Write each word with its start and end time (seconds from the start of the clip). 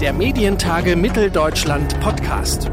Der 0.00 0.14
Medientage 0.14 0.96
Mitteldeutschland 0.96 2.00
Podcast. 2.00 2.70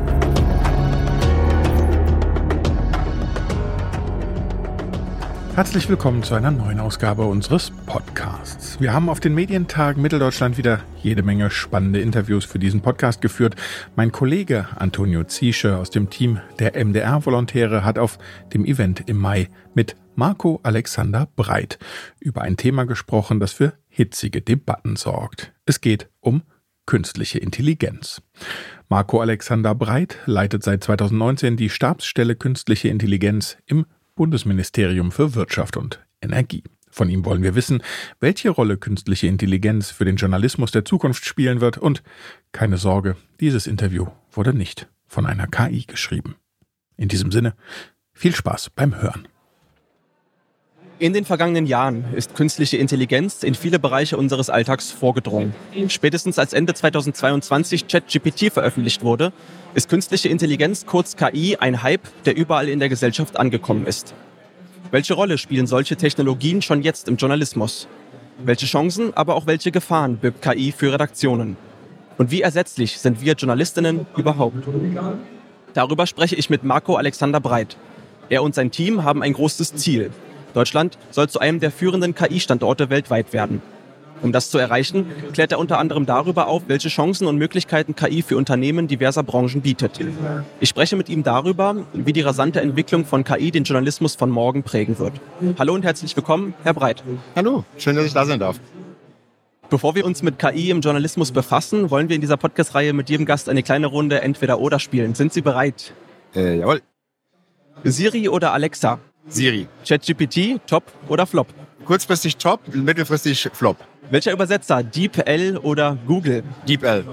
Herzlich 5.54 5.90
willkommen 5.90 6.24
zu 6.24 6.36
einer 6.36 6.52
neuen 6.52 6.80
Ausgabe 6.80 7.26
unseres 7.26 7.72
Podcasts. 7.86 8.80
Wir 8.80 8.94
haben 8.94 9.10
auf 9.10 9.20
den 9.20 9.36
Medientagen 9.36 10.02
Mitteldeutschland 10.02 10.58
wieder 10.58 10.80
jede 11.04 11.22
Menge 11.22 11.50
spannende 11.50 12.00
Interviews 12.00 12.46
für 12.46 12.60
diesen 12.60 12.80
Podcast 12.80 13.20
geführt. 13.20 13.58
Mein 13.98 14.14
Kollege 14.14 14.70
Antonio 14.78 15.26
Ziesche 15.26 15.76
aus 15.76 15.90
dem 15.90 16.10
Team 16.10 16.40
der 16.60 16.82
MDR-Volontäre 16.82 17.84
hat 17.84 18.00
auf 18.00 18.20
dem 18.54 18.64
Event 18.64 19.10
im 19.10 19.18
Mai 19.18 19.50
mit 19.74 19.98
Marco 20.16 20.62
Alexander 20.64 21.28
Breit 21.36 21.78
über 22.22 22.44
ein 22.44 22.56
Thema 22.56 22.86
gesprochen, 22.86 23.42
das 23.42 23.52
für 23.52 23.74
hitzige 23.90 24.42
Debatten 24.42 24.96
sorgt. 24.96 25.52
Es 25.66 25.82
geht 25.82 26.08
um 26.22 26.44
künstliche 26.88 27.38
Intelligenz. 27.38 28.24
Marco 28.90 29.22
Alexander 29.22 29.76
Breit 29.76 30.18
leitet 30.26 30.64
seit 30.64 30.84
2019 30.84 31.56
die 31.56 31.70
Stabsstelle 31.70 32.36
Künstliche 32.36 32.88
Intelligenz 32.88 33.58
im 33.68 33.86
Bundesministerium 34.16 35.12
für 35.12 35.36
Wirtschaft 35.36 35.78
und 35.78 36.04
Energie. 36.22 36.64
Von 36.90 37.10
ihm 37.10 37.26
wollen 37.26 37.44
wir 37.44 37.54
wissen, 37.54 37.84
welche 38.20 38.50
Rolle 38.50 38.78
künstliche 38.78 39.28
Intelligenz 39.28 39.92
für 39.92 40.06
den 40.06 40.16
Journalismus 40.16 40.72
der 40.72 40.84
Zukunft 40.84 41.26
spielen 41.26 41.62
wird 41.62 41.78
und 41.78 42.02
keine 42.52 42.78
Sorge, 42.78 43.16
dieses 43.40 43.68
Interview 43.68 44.08
wurde 44.32 44.54
nicht 44.54 44.88
von 45.06 45.28
einer 45.28 45.46
KI 45.46 45.86
geschrieben. 45.86 46.36
In 46.96 47.08
diesem 47.08 47.32
Sinne, 47.32 47.54
viel 48.14 48.34
Spaß 48.34 48.72
beim 48.72 49.00
Hören. 49.00 49.28
In 51.00 51.14
den 51.14 51.26
vergangenen 51.26 51.68
Jahren 51.68 52.06
ist 52.16 52.34
künstliche 52.34 52.78
Intelligenz 52.78 53.44
in 53.44 53.54
viele 53.54 53.78
Bereiche 53.78 54.18
unseres 54.18 54.50
Alltags 54.50 54.90
vorgedrungen. 54.90 55.54
Spätestens 55.90 56.40
als 56.40 56.54
Ende 56.54 56.74
2022 56.74 57.88
ChatGPT 57.88 58.52
veröffentlicht 58.52 59.04
wurde, 59.04 59.32
ist 59.76 59.90
künstliche 59.90 60.30
Intelligenz, 60.30 60.88
kurz 60.88 61.16
KI, 61.16 61.56
ein 61.58 61.84
Hype, 61.84 62.02
der 62.26 62.36
überall 62.36 62.68
in 62.68 62.80
der 62.80 62.90
Gesellschaft 62.90 63.38
angekommen 63.38 63.86
ist. 63.86 64.16
Welche 64.90 65.14
Rolle 65.14 65.38
spielen 65.38 65.68
solche 65.68 65.98
Technologien 65.98 66.64
schon 66.64 66.82
jetzt 66.82 67.08
im 67.08 67.18
Journalismus? 67.18 67.88
Welche 68.44 68.66
Chancen, 68.66 69.16
aber 69.16 69.36
auch 69.36 69.46
welche 69.46 69.70
Gefahren 69.70 70.18
birgt 70.18 70.42
KI 70.42 70.72
für 70.72 70.92
Redaktionen? 70.92 71.58
Und 72.18 72.32
wie 72.32 72.42
ersetzlich 72.42 72.98
sind 72.98 73.22
wir 73.22 73.34
Journalistinnen 73.34 74.08
überhaupt? 74.18 74.68
Darüber 75.76 76.08
spreche 76.08 76.36
ich 76.36 76.50
mit 76.50 76.64
Marco 76.64 76.96
Alexander 76.96 77.40
Breit. 77.40 77.78
Er 78.30 78.42
und 78.42 78.56
sein 78.56 78.72
Team 78.72 79.04
haben 79.04 79.22
ein 79.22 79.34
großes 79.34 79.76
Ziel, 79.76 80.10
Deutschland 80.58 80.98
soll 81.12 81.30
zu 81.30 81.40
einem 81.40 81.60
der 81.60 81.72
führenden 81.72 82.16
KI-Standorte 82.16 82.90
weltweit 82.90 83.32
werden. 83.32 83.62
Um 84.24 84.32
das 84.32 84.50
zu 84.50 84.58
erreichen, 84.58 85.06
klärt 85.32 85.52
er 85.52 85.60
unter 85.60 85.78
anderem 85.78 86.08
darüber 86.08 86.48
auf, 86.48 86.64
welche 86.68 86.90
Chancen 86.90 87.28
und 87.28 87.38
Möglichkeiten 87.38 87.96
KI 87.96 88.24
für 88.24 88.36
Unternehmen 88.36 88.88
diverser 88.88 89.22
Branchen 89.22 89.62
bietet. 89.62 90.00
Ich 90.60 90.70
spreche 90.70 90.96
mit 90.96 91.10
ihm 91.10 91.22
darüber, 91.22 91.86
wie 91.94 92.14
die 92.14 92.22
rasante 92.22 92.60
Entwicklung 92.62 93.06
von 93.06 93.24
KI 93.24 93.52
den 93.52 93.64
Journalismus 93.64 94.16
von 94.16 94.32
morgen 94.32 94.64
prägen 94.64 94.98
wird. 94.98 95.14
Hallo 95.60 95.76
und 95.76 95.84
herzlich 95.84 96.16
willkommen, 96.16 96.56
Herr 96.64 96.74
Breit. 96.74 97.04
Hallo, 97.36 97.64
schön, 97.78 97.96
dass 97.96 98.06
ich 98.06 98.14
da 98.14 98.26
sein 98.26 98.40
darf. 98.40 98.60
Bevor 99.70 99.94
wir 99.94 100.06
uns 100.06 100.24
mit 100.24 100.40
KI 100.40 100.72
im 100.72 100.82
Journalismus 100.82 101.32
befassen, 101.32 101.92
wollen 101.92 102.10
wir 102.10 102.16
in 102.16 102.22
dieser 102.22 102.38
Podcast-Reihe 102.38 102.94
mit 102.94 103.10
jedem 103.12 103.26
Gast 103.28 103.50
eine 103.50 103.62
kleine 103.62 103.86
Runde 103.86 104.22
Entweder-Oder 104.22 104.80
spielen. 104.80 105.14
Sind 105.14 105.34
Sie 105.34 105.42
bereit? 105.42 105.94
Äh, 106.34 106.60
jawohl. 106.60 106.82
Siri 107.84 108.30
oder 108.30 108.54
Alexa? 108.54 109.00
Siri. 109.30 109.68
ChatGPT, 109.86 110.60
Top 110.68 110.84
oder 111.10 111.26
Flop? 111.26 111.48
Kurzfristig 111.86 112.38
Top, 112.38 112.62
mittelfristig 112.74 113.50
Flop. 113.54 113.78
Welcher 114.10 114.32
Übersetzer? 114.32 114.84
DeepL 114.84 115.58
oder 115.58 115.98
Google? 116.08 116.44
DeepL. 116.68 117.04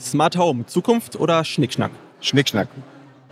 Smart 0.00 0.36
Home, 0.36 0.64
Zukunft 0.66 1.16
oder 1.16 1.44
Schnickschnack? 1.44 1.90
Schnickschnack. 2.20 2.68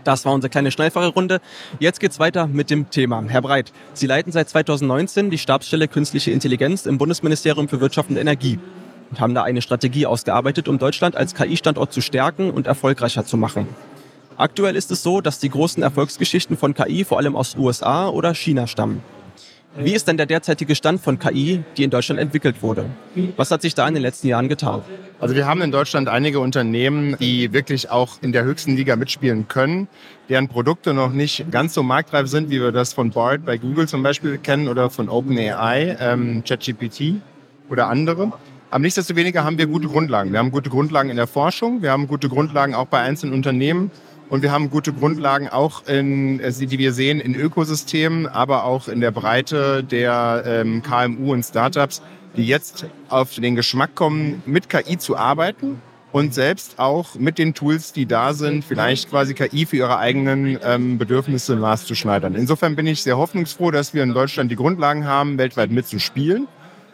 Das 0.05 0.25
war 0.25 0.33
unsere 0.33 0.51
kleine 0.51 0.71
Schnellfahrerrunde. 0.71 1.41
Jetzt 1.79 2.01
geht's 2.01 2.19
weiter 2.19 2.47
mit 2.47 2.71
dem 2.71 2.91
Thema. 2.91 3.25
Herr 3.29 3.43
Breit, 3.43 3.73
Sie 3.95 4.07
leiten 4.07 4.31
seit 4.31 4.49
2019 4.49 5.31
die 5.31 5.39
Stabsstelle 5.39 5.89
Künstliche 5.89 6.31
Intelligenz 6.31 6.87
im 6.87 6.99
Bundesministerium 6.99 7.69
für 7.69 7.81
Wirtschaft 7.81 8.11
und 8.11 8.17
Energie 8.17 8.59
und 9.11 9.21
haben 9.21 9.35
da 9.35 9.43
eine 9.43 9.63
Strategie 9.63 10.07
ausgearbeitet, 10.07 10.69
um 10.69 10.79
Deutschland 10.79 11.17
als 11.17 11.35
KI-Standort 11.35 11.93
zu 11.93 12.03
stärken 12.03 12.51
und 12.51 12.67
erfolgreicher 12.67 13.25
zu 13.25 13.37
machen. 13.37 13.69
Aktuell 14.39 14.77
ist 14.77 14.93
es 14.93 15.03
so, 15.03 15.21
dass 15.21 15.41
die 15.41 15.49
großen 15.49 15.83
Erfolgsgeschichten 15.83 16.57
von 16.57 16.73
KI 16.73 17.03
vor 17.03 17.19
allem 17.19 17.35
aus 17.35 17.57
USA 17.57 18.09
oder 18.09 18.37
China 18.37 18.69
stammen. 18.69 19.03
Wie 19.77 19.93
ist 19.93 20.07
denn 20.07 20.17
der 20.17 20.27
derzeitige 20.27 20.77
Stand 20.77 21.01
von 21.01 21.19
KI, 21.19 21.65
die 21.77 21.83
in 21.83 21.91
Deutschland 21.91 22.21
entwickelt 22.21 22.63
wurde? 22.63 22.85
Was 23.37 23.51
hat 23.51 23.63
sich 23.63 23.75
da 23.75 23.89
in 23.89 23.95
den 23.95 24.03
letzten 24.05 24.29
Jahren 24.29 24.49
getan? 24.49 24.83
Also 25.19 25.35
wir 25.35 25.45
haben 25.45 25.61
in 25.61 25.73
Deutschland 25.73 26.09
einige 26.09 26.39
Unternehmen, 26.39 27.17
die 27.19 27.53
wirklich 27.53 27.91
auch 27.91 28.23
in 28.23 28.31
der 28.31 28.45
höchsten 28.45 28.77
Liga 28.77 28.95
mitspielen 28.95 29.49
können, 29.49 29.89
deren 30.29 30.47
Produkte 30.47 30.95
noch 30.95 31.11
nicht 31.13 31.51
ganz 31.51 31.75
so 31.75 31.83
marktreif 31.83 32.29
sind, 32.29 32.49
wie 32.49 32.61
wir 32.61 32.71
das 32.71 32.93
von 32.93 33.11
Bard 33.11 33.45
bei 33.45 33.59
Google 33.59 33.89
zum 33.89 34.05
Beispiel 34.05 34.39
kennen 34.39 34.69
oder 34.69 34.89
von 34.89 35.09
OpenAI, 35.09 35.97
ähm, 35.99 36.45
ChatGPT 36.47 37.15
oder 37.69 37.89
andere. 37.89 38.33
Aber 38.71 38.83
nichtsdestoweniger 38.83 39.43
haben 39.43 39.59
wir 39.59 39.67
gute 39.67 39.89
Grundlagen. 39.89 40.31
Wir 40.31 40.39
haben 40.39 40.53
gute 40.53 40.71
Grundlagen 40.71 41.11
in 41.11 41.17
der 41.17 41.27
Forschung, 41.27 41.83
wir 41.83 41.91
haben 41.91 42.07
gute 42.07 42.29
Grundlagen 42.29 42.75
auch 42.75 42.87
bei 42.87 43.01
einzelnen 43.01 43.35
Unternehmen 43.35 43.91
und 44.31 44.43
wir 44.43 44.53
haben 44.53 44.71
gute 44.71 44.93
Grundlagen 44.93 45.49
auch, 45.49 45.87
in, 45.87 46.41
äh, 46.41 46.53
die 46.53 46.79
wir 46.79 46.93
sehen, 46.93 47.21
in 47.21 47.35
Ökosystemen, 47.35 48.27
aber 48.27 48.65
auch 48.65 48.89
in 48.89 49.01
der 49.01 49.11
Breite 49.11 49.83
der 49.83 50.43
ähm, 50.47 50.83
KMU 50.83 51.33
und 51.33 51.43
Startups, 51.43 52.03
die 52.37 52.47
jetzt 52.47 52.87
auf 53.09 53.35
den 53.35 53.57
Geschmack 53.57 53.95
kommen, 53.95 54.43
mit 54.47 54.69
KI 54.69 54.99
zu 54.99 55.17
arbeiten 55.17 55.81
und 56.13 56.35
selbst 56.35 56.79
auch 56.79 57.15
mit 57.15 57.39
den 57.39 57.55
Tools, 57.55 57.93
die 57.93 58.07
da 58.07 58.33
sind, 58.33 58.65
vielleicht 58.65 59.11
quasi 59.11 59.35
KI 59.35 59.67
für 59.67 59.77
ihre 59.77 59.99
eigenen 59.99 60.59
ähm, 60.63 60.99
Bedürfnisse 60.99 61.57
maßzuschneidern. 61.57 62.35
Insofern 62.35 62.77
bin 62.77 62.87
ich 62.87 63.03
sehr 63.03 63.19
hoffnungsfroh, 63.19 63.71
dass 63.71 63.95
wir 63.95 64.03
in 64.03 64.15
Deutschland 64.15 64.51
die 64.51 64.57
Grundlagen 64.57 65.07
haben, 65.07 65.39
weltweit 65.39 65.71
mitzuspielen. 65.71 66.49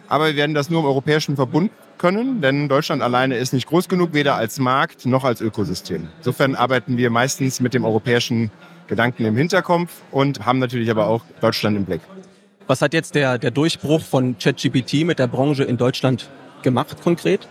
Aber 0.08 0.26
wir 0.26 0.36
werden 0.36 0.54
das 0.54 0.70
nur 0.70 0.80
im 0.80 0.86
europäischen 0.86 1.36
Verbund 1.36 1.70
können, 1.98 2.40
denn 2.40 2.68
Deutschland 2.68 3.02
alleine 3.02 3.36
ist 3.36 3.52
nicht 3.52 3.66
groß 3.66 3.88
genug, 3.88 4.12
weder 4.12 4.34
als 4.34 4.58
Markt 4.58 5.06
noch 5.06 5.24
als 5.24 5.40
Ökosystem. 5.40 6.08
Insofern 6.18 6.54
arbeiten 6.54 6.96
wir 6.96 7.10
meistens 7.10 7.60
mit 7.60 7.74
dem 7.74 7.84
europäischen 7.84 8.50
Gedanken 8.86 9.24
im 9.24 9.36
Hinterkopf 9.36 9.90
und 10.10 10.44
haben 10.44 10.58
natürlich 10.58 10.90
aber 10.90 11.06
auch 11.06 11.24
Deutschland 11.40 11.76
im 11.76 11.84
Blick. 11.84 12.00
Was 12.66 12.80
hat 12.80 12.94
jetzt 12.94 13.14
der, 13.14 13.38
der 13.38 13.50
Durchbruch 13.50 14.00
von 14.00 14.38
ChatGPT 14.38 15.04
mit 15.04 15.18
der 15.18 15.26
Branche 15.26 15.64
in 15.64 15.76
Deutschland 15.76 16.30
gemacht 16.62 17.02
konkret? 17.02 17.48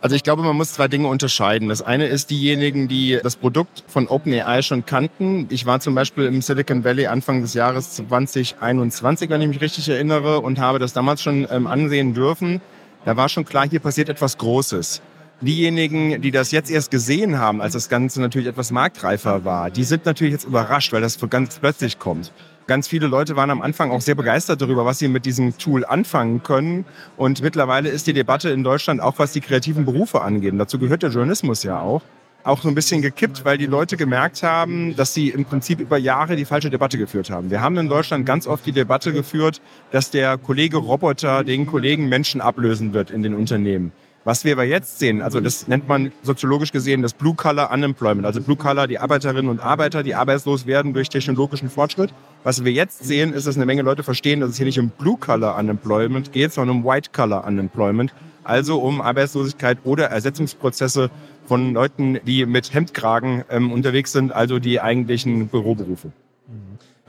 Also 0.00 0.14
ich 0.14 0.22
glaube, 0.22 0.42
man 0.42 0.56
muss 0.56 0.74
zwei 0.74 0.86
Dinge 0.86 1.08
unterscheiden. 1.08 1.68
Das 1.68 1.82
eine 1.82 2.06
ist 2.06 2.30
diejenigen, 2.30 2.86
die 2.86 3.18
das 3.20 3.34
Produkt 3.34 3.82
von 3.88 4.06
OpenAI 4.06 4.62
schon 4.62 4.86
kannten. 4.86 5.48
Ich 5.50 5.66
war 5.66 5.80
zum 5.80 5.96
Beispiel 5.96 6.24
im 6.26 6.40
Silicon 6.40 6.84
Valley 6.84 7.08
Anfang 7.08 7.42
des 7.42 7.54
Jahres 7.54 7.94
2021, 7.94 9.28
wenn 9.28 9.42
ich 9.42 9.48
mich 9.48 9.60
richtig 9.60 9.88
erinnere, 9.88 10.40
und 10.40 10.60
habe 10.60 10.78
das 10.78 10.92
damals 10.92 11.20
schon 11.20 11.48
ähm, 11.50 11.66
ansehen 11.66 12.14
dürfen. 12.14 12.60
Da 13.04 13.16
war 13.16 13.28
schon 13.28 13.44
klar, 13.44 13.68
hier 13.68 13.80
passiert 13.80 14.08
etwas 14.08 14.38
Großes. 14.38 15.02
Diejenigen, 15.40 16.20
die 16.20 16.32
das 16.32 16.50
jetzt 16.50 16.70
erst 16.70 16.90
gesehen 16.90 17.38
haben, 17.38 17.60
als 17.60 17.74
das 17.74 17.88
Ganze 17.88 18.20
natürlich 18.20 18.48
etwas 18.48 18.72
marktreifer 18.72 19.44
war, 19.44 19.70
die 19.70 19.84
sind 19.84 20.04
natürlich 20.04 20.32
jetzt 20.32 20.44
überrascht, 20.44 20.92
weil 20.92 21.00
das 21.00 21.18
ganz 21.30 21.60
plötzlich 21.60 21.98
kommt. 22.00 22.32
Ganz 22.66 22.88
viele 22.88 23.06
Leute 23.06 23.36
waren 23.36 23.50
am 23.50 23.62
Anfang 23.62 23.92
auch 23.92 24.00
sehr 24.00 24.16
begeistert 24.16 24.60
darüber, 24.60 24.84
was 24.84 24.98
sie 24.98 25.08
mit 25.08 25.24
diesem 25.26 25.56
Tool 25.56 25.86
anfangen 25.86 26.42
können. 26.42 26.84
Und 27.16 27.40
mittlerweile 27.40 27.88
ist 27.88 28.08
die 28.08 28.12
Debatte 28.12 28.50
in 28.50 28.64
Deutschland 28.64 29.00
auch, 29.00 29.18
was 29.18 29.32
die 29.32 29.40
kreativen 29.40 29.84
Berufe 29.84 30.20
angeht. 30.20 30.52
Dazu 30.58 30.78
gehört 30.78 31.02
der 31.02 31.10
Journalismus 31.10 31.62
ja 31.62 31.80
auch 31.80 32.02
auch 32.48 32.62
so 32.62 32.68
ein 32.68 32.74
bisschen 32.74 33.02
gekippt, 33.02 33.44
weil 33.44 33.58
die 33.58 33.66
Leute 33.66 33.96
gemerkt 33.96 34.42
haben, 34.42 34.96
dass 34.96 35.14
sie 35.14 35.28
im 35.28 35.44
Prinzip 35.44 35.80
über 35.80 35.98
Jahre 35.98 36.34
die 36.34 36.44
falsche 36.44 36.70
Debatte 36.70 36.98
geführt 36.98 37.30
haben. 37.30 37.50
Wir 37.50 37.60
haben 37.60 37.76
in 37.76 37.88
Deutschland 37.88 38.26
ganz 38.26 38.46
oft 38.46 38.64
die 38.66 38.72
Debatte 38.72 39.12
geführt, 39.12 39.60
dass 39.90 40.10
der 40.10 40.38
Kollege 40.38 40.78
Roboter 40.78 41.44
den 41.44 41.66
Kollegen 41.66 42.08
Menschen 42.08 42.40
ablösen 42.40 42.94
wird 42.94 43.10
in 43.10 43.22
den 43.22 43.34
Unternehmen. 43.34 43.92
Was 44.28 44.44
wir 44.44 44.52
aber 44.52 44.64
jetzt 44.64 44.98
sehen, 44.98 45.22
also 45.22 45.40
das 45.40 45.68
nennt 45.68 45.88
man 45.88 46.12
soziologisch 46.22 46.70
gesehen 46.70 47.00
das 47.00 47.14
Blue-Collar 47.14 47.72
Unemployment, 47.72 48.26
also 48.26 48.42
Blue-Collar, 48.42 48.86
die 48.86 48.98
Arbeiterinnen 48.98 49.48
und 49.48 49.58
Arbeiter, 49.58 50.02
die 50.02 50.14
arbeitslos 50.14 50.66
werden 50.66 50.92
durch 50.92 51.08
technologischen 51.08 51.70
Fortschritt. 51.70 52.12
Was 52.44 52.62
wir 52.62 52.70
jetzt 52.70 53.02
sehen, 53.02 53.32
ist, 53.32 53.46
dass 53.46 53.56
eine 53.56 53.64
Menge 53.64 53.80
Leute 53.80 54.02
verstehen, 54.02 54.40
dass 54.40 54.50
es 54.50 54.58
hier 54.58 54.66
nicht 54.66 54.78
um 54.78 54.90
Blue-Collar 54.90 55.56
Unemployment 55.56 56.30
geht, 56.30 56.52
sondern 56.52 56.76
um 56.76 56.84
White-Collar 56.84 57.46
Unemployment, 57.46 58.12
also 58.44 58.78
um 58.82 59.00
Arbeitslosigkeit 59.00 59.78
oder 59.84 60.10
Ersetzungsprozesse 60.10 61.08
von 61.46 61.72
Leuten, 61.72 62.20
die 62.26 62.44
mit 62.44 62.74
Hemdkragen 62.74 63.44
ähm, 63.48 63.72
unterwegs 63.72 64.12
sind, 64.12 64.30
also 64.30 64.58
die 64.58 64.78
eigentlichen 64.78 65.48
Büroberufe. 65.48 66.12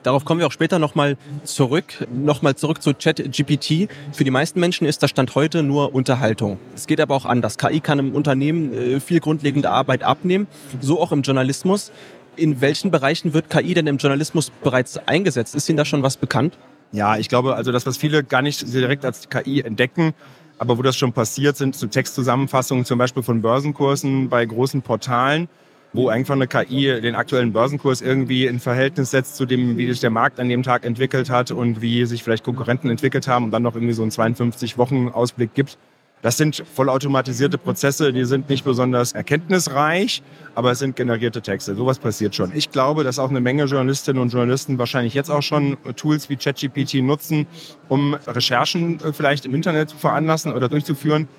Darauf 0.03 0.25
kommen 0.25 0.39
wir 0.39 0.47
auch 0.47 0.51
später 0.51 0.79
nochmal 0.79 1.17
zurück. 1.43 2.07
Nochmal 2.13 2.55
zurück 2.55 2.81
zu 2.81 2.93
ChatGPT. 2.93 3.89
Für 4.13 4.23
die 4.23 4.31
meisten 4.31 4.59
Menschen 4.59 4.87
ist 4.87 5.03
das 5.03 5.09
Stand 5.09 5.35
heute 5.35 5.61
nur 5.63 5.93
Unterhaltung. 5.93 6.57
Es 6.75 6.87
geht 6.87 7.01
aber 7.01 7.15
auch 7.15 7.25
anders. 7.25 7.57
KI 7.57 7.79
kann 7.81 7.99
im 7.99 8.15
Unternehmen 8.15 8.73
äh, 8.73 8.99
viel 8.99 9.19
grundlegende 9.19 9.69
Arbeit 9.69 10.03
abnehmen, 10.03 10.47
so 10.79 11.01
auch 11.01 11.11
im 11.11 11.21
Journalismus. 11.21 11.91
In 12.35 12.61
welchen 12.61 12.91
Bereichen 12.91 13.33
wird 13.33 13.49
KI 13.49 13.73
denn 13.73 13.87
im 13.87 13.97
Journalismus 13.97 14.51
bereits 14.63 14.97
eingesetzt? 15.07 15.55
Ist 15.55 15.67
Ihnen 15.67 15.77
da 15.77 15.83
schon 15.83 16.03
was 16.03 16.15
bekannt? 16.15 16.57
Ja, 16.91 17.17
ich 17.17 17.27
glaube, 17.27 17.55
also 17.55 17.71
das, 17.71 17.85
was 17.85 17.97
viele 17.97 18.23
gar 18.23 18.41
nicht 18.41 18.73
direkt 18.73 19.03
als 19.05 19.29
KI 19.29 19.61
entdecken, 19.61 20.13
Aber 20.61 20.77
wo 20.77 20.81
das 20.81 20.97
schon 20.97 21.13
passiert, 21.13 21.55
sind 21.55 21.75
so 21.75 21.87
Textzusammenfassungen 21.87 22.83
zum 22.83 22.99
Beispiel 22.99 23.23
von 23.23 23.41
Börsenkursen 23.41 24.27
bei 24.27 24.45
großen 24.45 24.81
Portalen, 24.81 25.47
wo 25.93 26.09
einfach 26.09 26.35
eine 26.35 26.47
KI 26.47 27.01
den 27.01 27.15
aktuellen 27.15 27.51
Börsenkurs 27.51 28.01
irgendwie 28.01 28.45
in 28.45 28.59
Verhältnis 28.59 29.11
setzt 29.11 29.35
zu 29.35 29.45
dem, 29.45 29.77
wie 29.77 29.87
sich 29.87 29.99
der 29.99 30.11
Markt 30.11 30.39
an 30.39 30.49
dem 30.49 30.63
Tag 30.63 30.85
entwickelt 30.85 31.29
hat 31.29 31.51
und 31.51 31.81
wie 31.81 32.05
sich 32.05 32.23
vielleicht 32.23 32.43
Konkurrenten 32.43 32.89
entwickelt 32.89 33.27
haben 33.27 33.45
und 33.45 33.51
dann 33.51 33.63
noch 33.63 33.75
irgendwie 33.75 33.93
so 33.93 34.03
einen 34.03 34.11
52-Wochen-Ausblick 34.11 35.53
gibt. 35.53 35.77
Das 36.21 36.35
sind 36.35 36.63
vollautomatisierte 36.75 37.57
Prozesse, 37.57 38.11
die 38.11 38.25
sind 38.25 38.49
nicht 38.49 38.65
besonders 38.65 39.13
erkenntnisreich, 39.13 40.21
aber 40.53 40.71
es 40.71 40.79
sind 40.79 40.97
generierte 40.97 41.41
Texte. 41.41 41.75
Sowas 41.75 41.97
passiert 41.97 42.35
schon. 42.35 42.51
Ich 42.53 42.71
glaube, 42.71 43.05
dass 43.05 43.19
auch 43.19 43.29
eine 43.29 43.39
Menge 43.39 43.63
Journalistinnen 43.63 44.21
und 44.21 44.33
Journalisten 44.33 44.77
wahrscheinlich 44.77 45.13
jetzt 45.13 45.31
auch 45.31 45.41
schon 45.41 45.77
Tools 45.95 46.29
wie 46.29 46.35
ChatGPT 46.35 46.95
nutzen, 46.95 47.47
um 47.87 48.15
Recherchen 48.27 48.99
äh, 48.99 49.13
vielleicht 49.13 49.45
im 49.45 49.55
Internet 49.55 49.91
zu 49.91 49.95
veranlassen 49.95 50.51
oder 50.51 50.67
durchzuführen. 50.67 51.29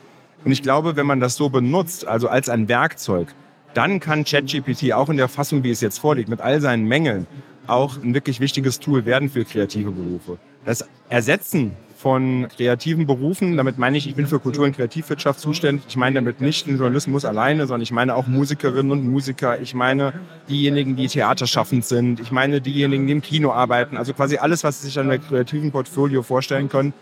Und 0.47 0.52
ich 0.52 0.62
glaube, 0.62 0.97
wenn 0.97 1.06
man 1.06 1.20
das 1.20 1.37
so 1.37 1.50
benutzt, 1.50 2.08
also 2.08 2.29
als 2.29 2.49
ein 2.49 2.67
Werkzeug, 2.69 3.35
dann 3.75 4.00
kann 4.00 4.25
ChatGPT 4.25 4.93
auch 4.93 5.08
in 5.08 5.17
der 5.17 5.28
Fassung, 5.28 5.62
wie 5.62 5.70
es 5.70 5.81
jetzt 5.81 5.99
vorliegt, 5.99 6.28
mit 6.28 6.40
all 6.40 6.61
seinen 6.61 6.87
Mängeln 6.87 7.26
auch 7.67 7.96
ein 8.02 8.14
wirklich 8.14 8.40
wichtiges 8.40 8.81
Tool 8.81 9.05
werden 9.05 9.31
für 9.31 9.44
kreative 9.44 9.90
Berufe. 9.90 10.38
Das 10.64 10.88
Ersetzen 11.08 11.72
von 12.00 12.49
kreativen 12.56 13.06
Berufen. 13.06 13.56
Damit 13.56 13.78
meine 13.78 13.99
ich, 13.99 14.08
ich 14.08 14.14
bin 14.14 14.26
für 14.26 14.40
Kultur- 14.40 14.64
und 14.64 14.75
Kreativwirtschaft 14.75 15.38
zuständig. 15.38 15.84
Ich 15.88 15.96
meine 15.96 16.14
damit 16.14 16.40
nicht 16.40 16.67
den 16.67 16.78
Journalismus 16.78 17.26
alleine, 17.26 17.67
sondern 17.67 17.82
ich 17.82 17.93
meine 17.93 18.14
auch 18.14 18.26
Musikerinnen 18.26 18.90
und 18.90 19.06
Musiker. 19.06 19.61
Ich 19.61 19.75
meine 19.75 20.14
diejenigen, 20.49 20.96
die 20.96 21.08
theaterschaffend 21.08 21.84
sind. 21.84 22.19
Ich 22.19 22.32
meine 22.32 22.62
diejenigen, 22.62 23.06
die 23.06 23.12
im 23.12 23.23
Kino 23.23 23.52
arbeiten. 23.52 23.99
Also 23.99 24.14
quasi 24.14 24.38
alles, 24.38 24.64
was 24.64 24.81
Sie 24.81 24.87
sich 24.87 24.99
an 24.99 25.08
der 25.08 25.19
kreativen 25.19 25.70
Portfolio 25.70 26.23
vorstellen 26.23 26.70
können. 26.70 26.94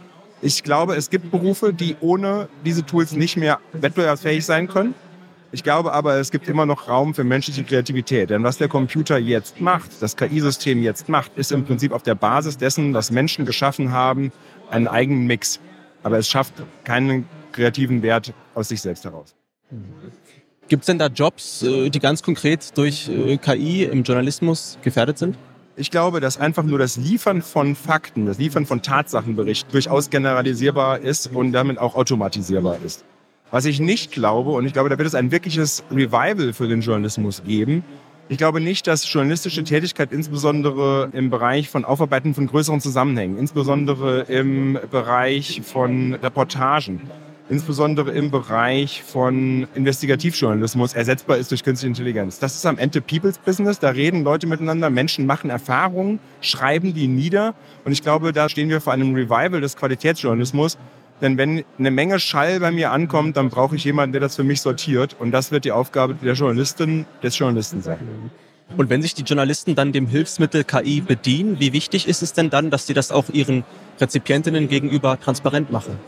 Ich 0.42 0.64
glaube, 0.64 0.96
es 0.96 1.10
gibt 1.10 1.30
Berufe, 1.30 1.72
die 1.72 1.96
ohne 2.00 2.48
diese 2.64 2.84
Tools 2.84 3.12
nicht 3.12 3.36
mehr 3.36 3.60
wettbewerbsfähig 3.72 4.44
sein 4.44 4.66
können. 4.66 4.94
Ich 5.50 5.62
glaube 5.62 5.92
aber, 5.94 6.16
es 6.16 6.30
gibt 6.30 6.46
immer 6.46 6.66
noch 6.66 6.88
Raum 6.88 7.14
für 7.14 7.24
menschliche 7.24 7.64
Kreativität. 7.64 8.28
Denn 8.28 8.44
was 8.44 8.58
der 8.58 8.68
Computer 8.68 9.16
jetzt 9.16 9.60
macht, 9.60 9.90
das 10.02 10.16
KI-System 10.16 10.82
jetzt 10.82 11.08
macht, 11.08 11.32
ist 11.36 11.52
im 11.52 11.64
Prinzip 11.64 11.92
auf 11.92 12.02
der 12.02 12.14
Basis 12.14 12.58
dessen, 12.58 12.92
was 12.92 13.10
Menschen 13.10 13.46
geschaffen 13.46 13.92
haben, 13.92 14.30
einen 14.70 14.88
eigenen 14.88 15.26
Mix. 15.26 15.58
Aber 16.02 16.18
es 16.18 16.28
schafft 16.28 16.52
keinen 16.84 17.26
kreativen 17.52 18.02
Wert 18.02 18.34
aus 18.54 18.68
sich 18.68 18.82
selbst 18.82 19.04
heraus. 19.04 19.34
Gibt 20.68 20.82
es 20.82 20.86
denn 20.86 20.98
da 20.98 21.06
Jobs, 21.06 21.62
äh, 21.62 21.88
die 21.88 21.98
ganz 21.98 22.22
konkret 22.22 22.76
durch 22.76 23.08
äh, 23.08 23.38
KI 23.38 23.84
im 23.84 24.02
Journalismus 24.02 24.78
gefährdet 24.82 25.16
sind? 25.16 25.38
Ich 25.76 25.90
glaube, 25.90 26.20
dass 26.20 26.38
einfach 26.38 26.62
nur 26.62 26.78
das 26.78 26.98
Liefern 26.98 27.40
von 27.40 27.74
Fakten, 27.74 28.26
das 28.26 28.38
Liefern 28.38 28.66
von 28.66 28.82
Tatsachenberichten 28.82 29.72
durchaus 29.72 30.10
generalisierbar 30.10 30.98
ist 30.98 31.32
und 31.32 31.52
damit 31.52 31.78
auch 31.78 31.94
automatisierbar 31.94 32.78
ist. 32.84 33.04
Was 33.50 33.64
ich 33.64 33.80
nicht 33.80 34.12
glaube, 34.12 34.50
und 34.50 34.66
ich 34.66 34.74
glaube, 34.74 34.90
da 34.90 34.98
wird 34.98 35.08
es 35.08 35.14
ein 35.14 35.30
wirkliches 35.30 35.82
Revival 35.90 36.52
für 36.52 36.68
den 36.68 36.82
Journalismus 36.82 37.42
geben. 37.44 37.82
Ich 38.28 38.36
glaube 38.36 38.60
nicht, 38.60 38.86
dass 38.86 39.10
journalistische 39.10 39.64
Tätigkeit 39.64 40.12
insbesondere 40.12 41.08
im 41.14 41.30
Bereich 41.30 41.70
von 41.70 41.86
Aufarbeiten 41.86 42.34
von 42.34 42.46
größeren 42.46 42.82
Zusammenhängen, 42.82 43.38
insbesondere 43.38 44.20
im 44.28 44.78
Bereich 44.90 45.62
von 45.64 46.12
Reportagen, 46.12 47.00
insbesondere 47.48 48.10
im 48.10 48.30
Bereich 48.30 49.02
von 49.02 49.66
Investigativjournalismus 49.74 50.92
ersetzbar 50.92 51.38
ist 51.38 51.50
durch 51.50 51.64
künstliche 51.64 51.88
Intelligenz. 51.88 52.38
Das 52.38 52.54
ist 52.54 52.66
am 52.66 52.76
Ende 52.76 53.00
People's 53.00 53.38
Business. 53.38 53.78
Da 53.78 53.88
reden 53.88 54.24
Leute 54.24 54.46
miteinander, 54.46 54.90
Menschen 54.90 55.24
machen 55.24 55.48
Erfahrungen, 55.48 56.18
schreiben 56.42 56.92
die 56.92 57.08
nieder. 57.08 57.54
Und 57.86 57.92
ich 57.92 58.02
glaube, 58.02 58.34
da 58.34 58.50
stehen 58.50 58.68
wir 58.68 58.82
vor 58.82 58.92
einem 58.92 59.14
Revival 59.14 59.62
des 59.62 59.74
Qualitätsjournalismus, 59.74 60.76
denn 61.20 61.36
wenn 61.36 61.64
eine 61.78 61.90
Menge 61.90 62.20
Schall 62.20 62.60
bei 62.60 62.70
mir 62.70 62.92
ankommt, 62.92 63.36
dann 63.36 63.48
brauche 63.48 63.76
ich 63.76 63.84
jemanden, 63.84 64.12
der 64.12 64.20
das 64.20 64.36
für 64.36 64.44
mich 64.44 64.60
sortiert. 64.60 65.16
Und 65.18 65.32
das 65.32 65.50
wird 65.50 65.64
die 65.64 65.72
Aufgabe 65.72 66.14
der 66.14 66.34
Journalistin, 66.34 67.06
des 67.22 67.38
Journalisten 67.38 67.82
sein. 67.82 67.98
Und 68.76 68.90
wenn 68.90 69.02
sich 69.02 69.14
die 69.14 69.22
Journalisten 69.22 69.74
dann 69.74 69.92
dem 69.92 70.06
Hilfsmittel 70.06 70.62
KI 70.62 71.00
bedienen, 71.00 71.58
wie 71.58 71.72
wichtig 71.72 72.06
ist 72.06 72.22
es 72.22 72.34
denn 72.34 72.50
dann, 72.50 72.70
dass 72.70 72.86
sie 72.86 72.94
das 72.94 73.10
auch 73.10 73.28
ihren 73.30 73.64
Rezipientinnen 74.00 74.68
gegenüber 74.68 75.18
transparent 75.18 75.72
machen? 75.72 75.98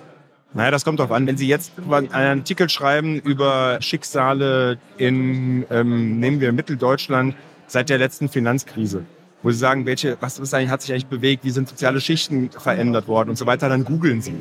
Naja, 0.53 0.71
das 0.71 0.85
kommt 0.85 0.99
darauf 0.99 1.13
an. 1.13 1.27
Wenn 1.27 1.37
Sie 1.37 1.47
jetzt 1.47 1.73
einen 1.89 2.13
Artikel 2.41 2.69
schreiben 2.69 3.21
über 3.21 3.79
Schicksale 3.81 4.79
in, 4.99 5.65
ähm, 5.71 6.19
nehmen 6.19 6.41
wir 6.41 6.53
Mitteldeutschland 6.53 7.37
seit 7.69 7.89
der 7.89 7.99
letzten 7.99 8.29
Finanzkrise, 8.29 9.05
wo 9.45 9.53
Sie 9.53 9.59
sagen, 9.59 9.87
welche, 9.87 10.17
was 10.21 10.41
ist 10.41 10.53
eigentlich, 10.53 10.71
hat 10.71 10.83
sich 10.83 10.91
eigentlich 10.91 11.07
bewegt, 11.07 11.45
wie 11.45 11.51
sind 11.51 11.69
soziale 11.69 12.01
Schichten 12.01 12.51
verändert 12.51 13.07
worden 13.07 13.31
und 13.31 13.37
so 13.37 13.47
weiter, 13.47 13.69
dann 13.69 13.85
googeln 13.85 14.23
Sie. 14.23 14.35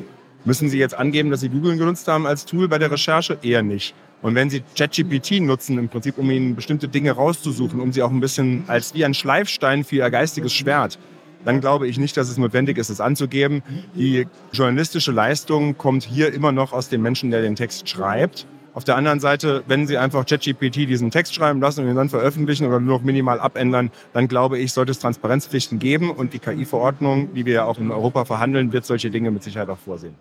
Müssen 0.44 0.68
Sie 0.70 0.78
jetzt 0.78 0.94
angeben, 0.94 1.30
dass 1.30 1.40
Sie 1.40 1.48
Google 1.48 1.76
genutzt 1.76 2.08
haben 2.08 2.26
als 2.26 2.46
Tool 2.46 2.68
bei 2.68 2.78
der 2.78 2.90
Recherche? 2.90 3.38
Eher 3.42 3.62
nicht. 3.62 3.94
Und 4.22 4.34
wenn 4.34 4.50
Sie 4.50 4.62
ChatGPT 4.76 5.40
nutzen, 5.40 5.78
im 5.78 5.88
Prinzip, 5.88 6.18
um 6.18 6.30
Ihnen 6.30 6.54
bestimmte 6.54 6.88
Dinge 6.88 7.12
rauszusuchen, 7.12 7.80
um 7.80 7.92
sie 7.92 8.02
auch 8.02 8.10
ein 8.10 8.20
bisschen 8.20 8.64
als 8.66 8.94
wie 8.94 9.04
ein 9.04 9.14
Schleifstein 9.14 9.84
für 9.84 9.96
Ihr 9.96 10.10
geistiges 10.10 10.52
Schwert, 10.52 10.98
dann 11.44 11.60
glaube 11.60 11.88
ich 11.88 11.98
nicht, 11.98 12.16
dass 12.16 12.28
es 12.28 12.36
notwendig 12.36 12.76
ist, 12.76 12.90
es 12.90 13.00
anzugeben. 13.00 13.62
Die 13.94 14.26
journalistische 14.52 15.12
Leistung 15.12 15.78
kommt 15.78 16.04
hier 16.04 16.32
immer 16.32 16.52
noch 16.52 16.72
aus 16.72 16.88
dem 16.90 17.02
Menschen, 17.02 17.30
der 17.30 17.42
den 17.42 17.56
Text 17.56 17.88
schreibt. 17.88 18.46
Auf 18.72 18.84
der 18.84 18.96
anderen 18.96 19.20
Seite, 19.20 19.64
wenn 19.66 19.86
Sie 19.86 19.98
einfach 19.98 20.24
ChatGPT 20.24 20.88
diesen 20.88 21.10
Text 21.10 21.34
schreiben 21.34 21.60
lassen 21.60 21.82
und 21.82 21.90
ihn 21.90 21.96
dann 21.96 22.08
veröffentlichen 22.08 22.66
oder 22.66 22.78
nur 22.78 22.98
noch 22.98 23.04
minimal 23.04 23.40
abändern, 23.40 23.90
dann 24.12 24.28
glaube 24.28 24.58
ich, 24.58 24.72
sollte 24.72 24.92
es 24.92 25.00
Transparenzpflichten 25.00 25.78
geben 25.78 26.10
und 26.10 26.34
die 26.34 26.38
KI-Verordnung, 26.38 27.34
die 27.34 27.46
wir 27.46 27.54
ja 27.54 27.64
auch 27.64 27.78
in 27.78 27.90
Europa 27.90 28.26
verhandeln, 28.26 28.72
wird 28.72 28.84
solche 28.84 29.10
Dinge 29.10 29.30
mit 29.30 29.42
Sicherheit 29.42 29.70
auch 29.70 29.78
vorsehen. 29.78 30.14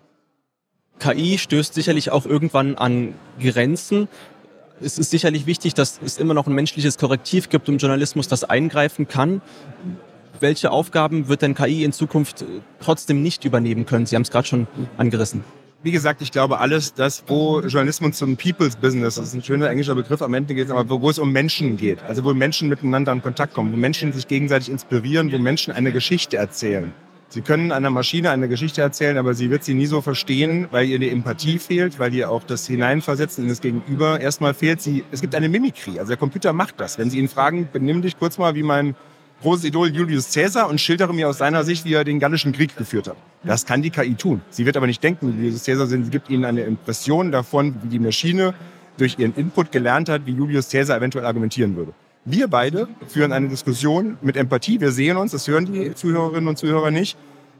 KI 0.99 1.37
stößt 1.37 1.73
sicherlich 1.73 2.11
auch 2.11 2.25
irgendwann 2.25 2.75
an 2.75 3.13
Grenzen. 3.41 4.07
Es 4.81 4.97
ist 4.97 5.11
sicherlich 5.11 5.45
wichtig, 5.45 5.73
dass 5.73 5.99
es 6.03 6.17
immer 6.17 6.33
noch 6.33 6.47
ein 6.47 6.53
menschliches 6.53 6.97
Korrektiv 6.97 7.49
gibt 7.49 7.67
im 7.67 7.77
Journalismus, 7.77 8.27
das 8.27 8.43
eingreifen 8.43 9.07
kann. 9.07 9.41
Welche 10.39 10.71
Aufgaben 10.71 11.27
wird 11.27 11.41
denn 11.41 11.55
KI 11.55 11.83
in 11.83 11.91
Zukunft 11.91 12.45
trotzdem 12.79 13.21
nicht 13.21 13.43
übernehmen 13.43 13.85
können? 13.85 14.05
Sie 14.05 14.15
haben 14.15 14.21
es 14.21 14.31
gerade 14.31 14.47
schon 14.47 14.67
angerissen. 14.97 15.43
Wie 15.81 15.91
gesagt, 15.91 16.21
ich 16.21 16.31
glaube, 16.31 16.59
alles 16.59 16.93
das, 16.93 17.23
wo 17.27 17.61
Journalismus 17.61 18.17
zum 18.17 18.35
People's 18.35 18.75
Business, 18.75 19.15
das 19.15 19.29
ist 19.29 19.33
ein 19.33 19.43
schöner 19.43 19.69
englischer 19.69 19.95
Begriff 19.95 20.21
am 20.21 20.33
Ende 20.33 20.53
geht, 20.53 20.69
aber 20.71 21.01
wo 21.01 21.09
es 21.09 21.19
um 21.19 21.31
Menschen 21.31 21.77
geht, 21.77 22.03
also 22.03 22.25
wo 22.25 22.33
Menschen 22.33 22.67
miteinander 22.67 23.13
in 23.13 23.21
Kontakt 23.21 23.53
kommen, 23.53 23.71
wo 23.71 23.77
Menschen 23.77 24.11
sich 24.11 24.27
gegenseitig 24.27 24.69
inspirieren, 24.69 25.31
wo 25.31 25.37
Menschen 25.37 25.71
eine 25.71 25.93
Geschichte 25.93 26.35
erzählen. 26.35 26.91
Sie 27.31 27.41
können 27.41 27.71
einer 27.71 27.91
Maschine 27.91 28.31
eine 28.31 28.47
Geschichte 28.47 28.81
erzählen, 28.81 29.19
aber 29.19 29.35
sie 29.35 29.51
wird 29.51 29.63
sie 29.63 29.75
nie 29.75 29.85
so 29.85 30.01
verstehen, 30.01 30.67
weil 30.71 30.87
ihr 30.87 30.97
die 30.97 31.09
Empathie 31.09 31.59
fehlt, 31.59 31.99
weil 31.99 32.11
ihr 32.15 32.31
auch 32.31 32.41
das 32.43 32.65
Hineinversetzen 32.65 33.43
in 33.43 33.49
das 33.49 33.61
Gegenüber 33.61 34.19
erstmal 34.19 34.55
fehlt. 34.55 34.81
Sie, 34.81 35.03
es 35.11 35.21
gibt 35.21 35.35
eine 35.35 35.47
Mimikrie, 35.47 35.99
also 35.99 36.09
der 36.09 36.17
Computer 36.17 36.53
macht 36.53 36.79
das. 36.79 36.97
Wenn 36.97 37.11
Sie 37.11 37.19
ihn 37.19 37.27
fragen, 37.27 37.69
benimm 37.71 38.01
dich 38.01 38.17
kurz 38.17 38.39
mal 38.39 38.55
wie 38.55 38.63
mein 38.63 38.95
großes 39.43 39.65
Idol 39.65 39.89
Julius 39.89 40.33
Caesar 40.33 40.67
und 40.67 40.81
schildere 40.81 41.13
mir 41.13 41.29
aus 41.29 41.37
seiner 41.37 41.63
Sicht, 41.63 41.85
wie 41.85 41.93
er 41.93 42.03
den 42.03 42.19
Gallischen 42.19 42.51
Krieg 42.51 42.75
geführt 42.75 43.07
hat. 43.07 43.17
Das 43.43 43.63
kann 43.63 43.83
die 43.83 43.91
KI 43.91 44.15
tun. 44.15 44.41
Sie 44.49 44.65
wird 44.65 44.75
aber 44.75 44.87
nicht 44.87 45.03
denken, 45.03 45.37
wie 45.37 45.45
Julius 45.45 45.65
Caesar, 45.65 45.85
sind. 45.85 46.05
sie 46.05 46.11
gibt 46.11 46.31
Ihnen 46.31 46.45
eine 46.45 46.61
Impression 46.61 47.31
davon, 47.31 47.75
wie 47.83 47.89
die 47.89 47.99
Maschine 47.99 48.55
durch 48.97 49.19
ihren 49.19 49.35
Input 49.35 49.71
gelernt 49.71 50.09
hat, 50.09 50.25
wie 50.25 50.31
Julius 50.31 50.69
Caesar 50.69 50.97
eventuell 50.97 51.25
argumentieren 51.25 51.75
würde. 51.75 51.93
Wir 52.25 52.47
beide 52.47 52.87
führen 53.07 53.31
eine 53.31 53.47
Diskussion 53.47 54.17
mit 54.21 54.35
Empathie. 54.35 54.81
Wir 54.81 54.91
sehen 54.91 55.17
uns, 55.17 55.31
das 55.31 55.47
hören 55.47 55.71
die 55.71 55.95
Zuhörerinnen 55.95 56.49
und 56.49 56.57
Zuhörer 56.57 56.91
nicht. 56.91 57.17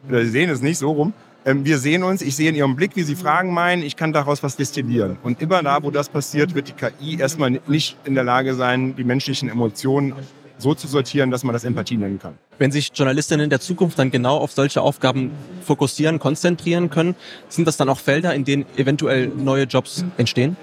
Oder 0.07 0.23
sie 0.23 0.31
sehen 0.31 0.49
es 0.49 0.61
nicht 0.61 0.77
so 0.77 0.91
rum. 0.91 1.13
Ähm, 1.45 1.63
wir 1.63 1.77
sehen 1.79 2.03
uns, 2.03 2.21
ich 2.21 2.35
sehe 2.35 2.49
in 2.49 2.55
ihrem 2.55 2.75
Blick, 2.75 2.95
wie 2.95 3.03
sie 3.03 3.15
Fragen 3.15 3.53
meinen, 3.53 3.81
ich 3.81 3.95
kann 3.95 4.11
daraus 4.11 4.43
was 4.43 4.57
destillieren. 4.57 5.17
Und 5.23 5.41
immer 5.41 5.63
da, 5.63 5.81
wo 5.81 5.91
das 5.91 6.09
passiert, 6.09 6.53
wird 6.55 6.67
die 6.67 6.73
KI 6.73 7.17
erstmal 7.17 7.59
nicht 7.67 7.97
in 8.03 8.15
der 8.15 8.25
Lage 8.25 8.53
sein, 8.53 8.95
die 8.95 9.05
menschlichen 9.05 9.49
Emotionen 9.49 10.13
so 10.57 10.73
zu 10.73 10.87
sortieren, 10.87 11.31
dass 11.31 11.45
man 11.45 11.53
das 11.53 11.63
Empathie 11.63 11.95
nennen 11.95 12.19
kann. 12.19 12.37
Wenn 12.57 12.71
sich 12.71 12.91
Journalistinnen 12.93 13.45
in 13.45 13.49
der 13.49 13.61
Zukunft 13.61 13.97
dann 13.97 14.11
genau 14.11 14.37
auf 14.37 14.51
solche 14.51 14.81
Aufgaben 14.81 15.31
fokussieren, 15.63 16.19
konzentrieren 16.19 16.89
können, 16.89 17.15
sind 17.47 17.65
das 17.65 17.77
dann 17.77 17.87
auch 17.87 17.99
Felder, 17.99 18.35
in 18.35 18.43
denen 18.43 18.65
eventuell 18.75 19.29
neue 19.29 19.63
Jobs 19.63 20.03
entstehen? 20.17 20.57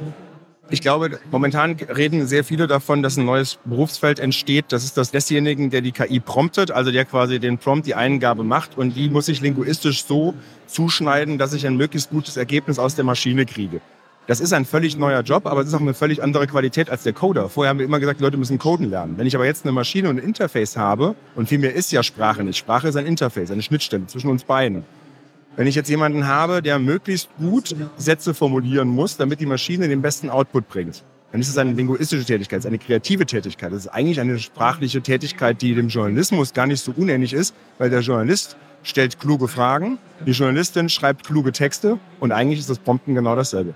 Ich 0.68 0.80
glaube, 0.80 1.20
momentan 1.30 1.76
reden 1.76 2.26
sehr 2.26 2.42
viele 2.42 2.66
davon, 2.66 3.00
dass 3.02 3.16
ein 3.16 3.24
neues 3.24 3.58
Berufsfeld 3.64 4.18
entsteht. 4.18 4.66
Das 4.70 4.82
ist 4.82 4.96
das 4.96 5.12
desjenigen, 5.12 5.70
der 5.70 5.80
die 5.80 5.92
KI 5.92 6.18
promptet, 6.18 6.72
also 6.72 6.90
der 6.90 7.04
quasi 7.04 7.38
den 7.38 7.58
Prompt, 7.58 7.86
die 7.86 7.94
Eingabe 7.94 8.42
macht 8.42 8.76
und 8.76 8.96
die 8.96 9.08
muss 9.08 9.28
ich 9.28 9.40
linguistisch 9.40 10.04
so 10.04 10.34
zuschneiden, 10.66 11.38
dass 11.38 11.52
ich 11.52 11.66
ein 11.68 11.76
möglichst 11.76 12.10
gutes 12.10 12.36
Ergebnis 12.36 12.80
aus 12.80 12.96
der 12.96 13.04
Maschine 13.04 13.46
kriege. 13.46 13.80
Das 14.26 14.40
ist 14.40 14.52
ein 14.52 14.64
völlig 14.64 14.96
neuer 14.96 15.20
Job, 15.20 15.46
aber 15.46 15.60
es 15.60 15.68
ist 15.68 15.74
auch 15.74 15.80
eine 15.80 15.94
völlig 15.94 16.20
andere 16.20 16.48
Qualität 16.48 16.90
als 16.90 17.04
der 17.04 17.12
Coder. 17.12 17.48
Vorher 17.48 17.70
haben 17.70 17.78
wir 17.78 17.86
immer 17.86 18.00
gesagt, 18.00 18.18
die 18.18 18.24
Leute 18.24 18.36
müssen 18.36 18.58
coden 18.58 18.90
lernen. 18.90 19.14
Wenn 19.18 19.26
ich 19.28 19.36
aber 19.36 19.46
jetzt 19.46 19.64
eine 19.64 19.70
Maschine 19.70 20.08
und 20.08 20.18
ein 20.18 20.24
Interface 20.24 20.76
habe, 20.76 21.14
und 21.36 21.48
vielmehr 21.48 21.74
ist 21.74 21.92
ja 21.92 22.02
Sprache 22.02 22.42
nicht. 22.42 22.56
Sprache 22.56 22.88
ist 22.88 22.96
ein 22.96 23.06
Interface, 23.06 23.52
eine 23.52 23.62
Schnittstelle 23.62 24.08
zwischen 24.08 24.28
uns 24.28 24.42
beiden. 24.42 24.84
Wenn 25.56 25.66
ich 25.66 25.74
jetzt 25.74 25.88
jemanden 25.88 26.26
habe, 26.26 26.60
der 26.60 26.78
möglichst 26.78 27.30
gut 27.38 27.74
Sätze 27.96 28.34
formulieren 28.34 28.88
muss, 28.88 29.16
damit 29.16 29.40
die 29.40 29.46
Maschine 29.46 29.88
den 29.88 30.02
besten 30.02 30.28
Output 30.28 30.68
bringt, 30.68 31.02
dann 31.32 31.40
ist 31.40 31.48
es 31.48 31.56
eine 31.56 31.72
linguistische 31.72 32.26
Tätigkeit, 32.26 32.58
es 32.58 32.64
ist 32.66 32.68
eine 32.68 32.78
kreative 32.78 33.24
Tätigkeit. 33.24 33.72
Das 33.72 33.80
ist 33.80 33.88
eigentlich 33.88 34.20
eine 34.20 34.38
sprachliche 34.38 35.00
Tätigkeit, 35.00 35.62
die 35.62 35.74
dem 35.74 35.88
Journalismus 35.88 36.52
gar 36.52 36.66
nicht 36.66 36.82
so 36.82 36.92
unähnlich 36.94 37.32
ist, 37.32 37.54
weil 37.78 37.88
der 37.88 38.00
Journalist 38.00 38.58
stellt 38.82 39.18
kluge 39.18 39.48
Fragen, 39.48 39.98
die 40.26 40.32
Journalistin 40.32 40.90
schreibt 40.90 41.26
kluge 41.26 41.52
Texte 41.52 41.98
und 42.20 42.32
eigentlich 42.32 42.60
ist 42.60 42.68
das 42.68 42.78
Prompten 42.78 43.14
genau 43.14 43.34
dasselbe. 43.34 43.74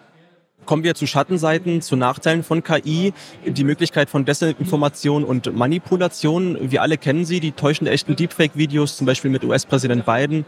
Kommen 0.66 0.84
wir 0.84 0.94
zu 0.94 1.06
Schattenseiten, 1.06 1.80
zu 1.80 1.96
Nachteilen 1.96 2.44
von 2.44 2.62
KI, 2.62 3.12
die 3.44 3.64
Möglichkeit 3.64 4.08
von 4.10 4.24
Desinformation 4.24 5.24
und 5.24 5.52
Manipulation. 5.56 6.70
Wir 6.70 6.82
alle 6.82 6.98
kennen 6.98 7.24
sie, 7.24 7.40
die 7.40 7.52
täuschend 7.52 7.88
echten 7.88 8.14
Deepfake-Videos, 8.14 8.96
zum 8.96 9.06
Beispiel 9.06 9.30
mit 9.30 9.42
US-Präsident 9.42 10.04
Biden. 10.04 10.44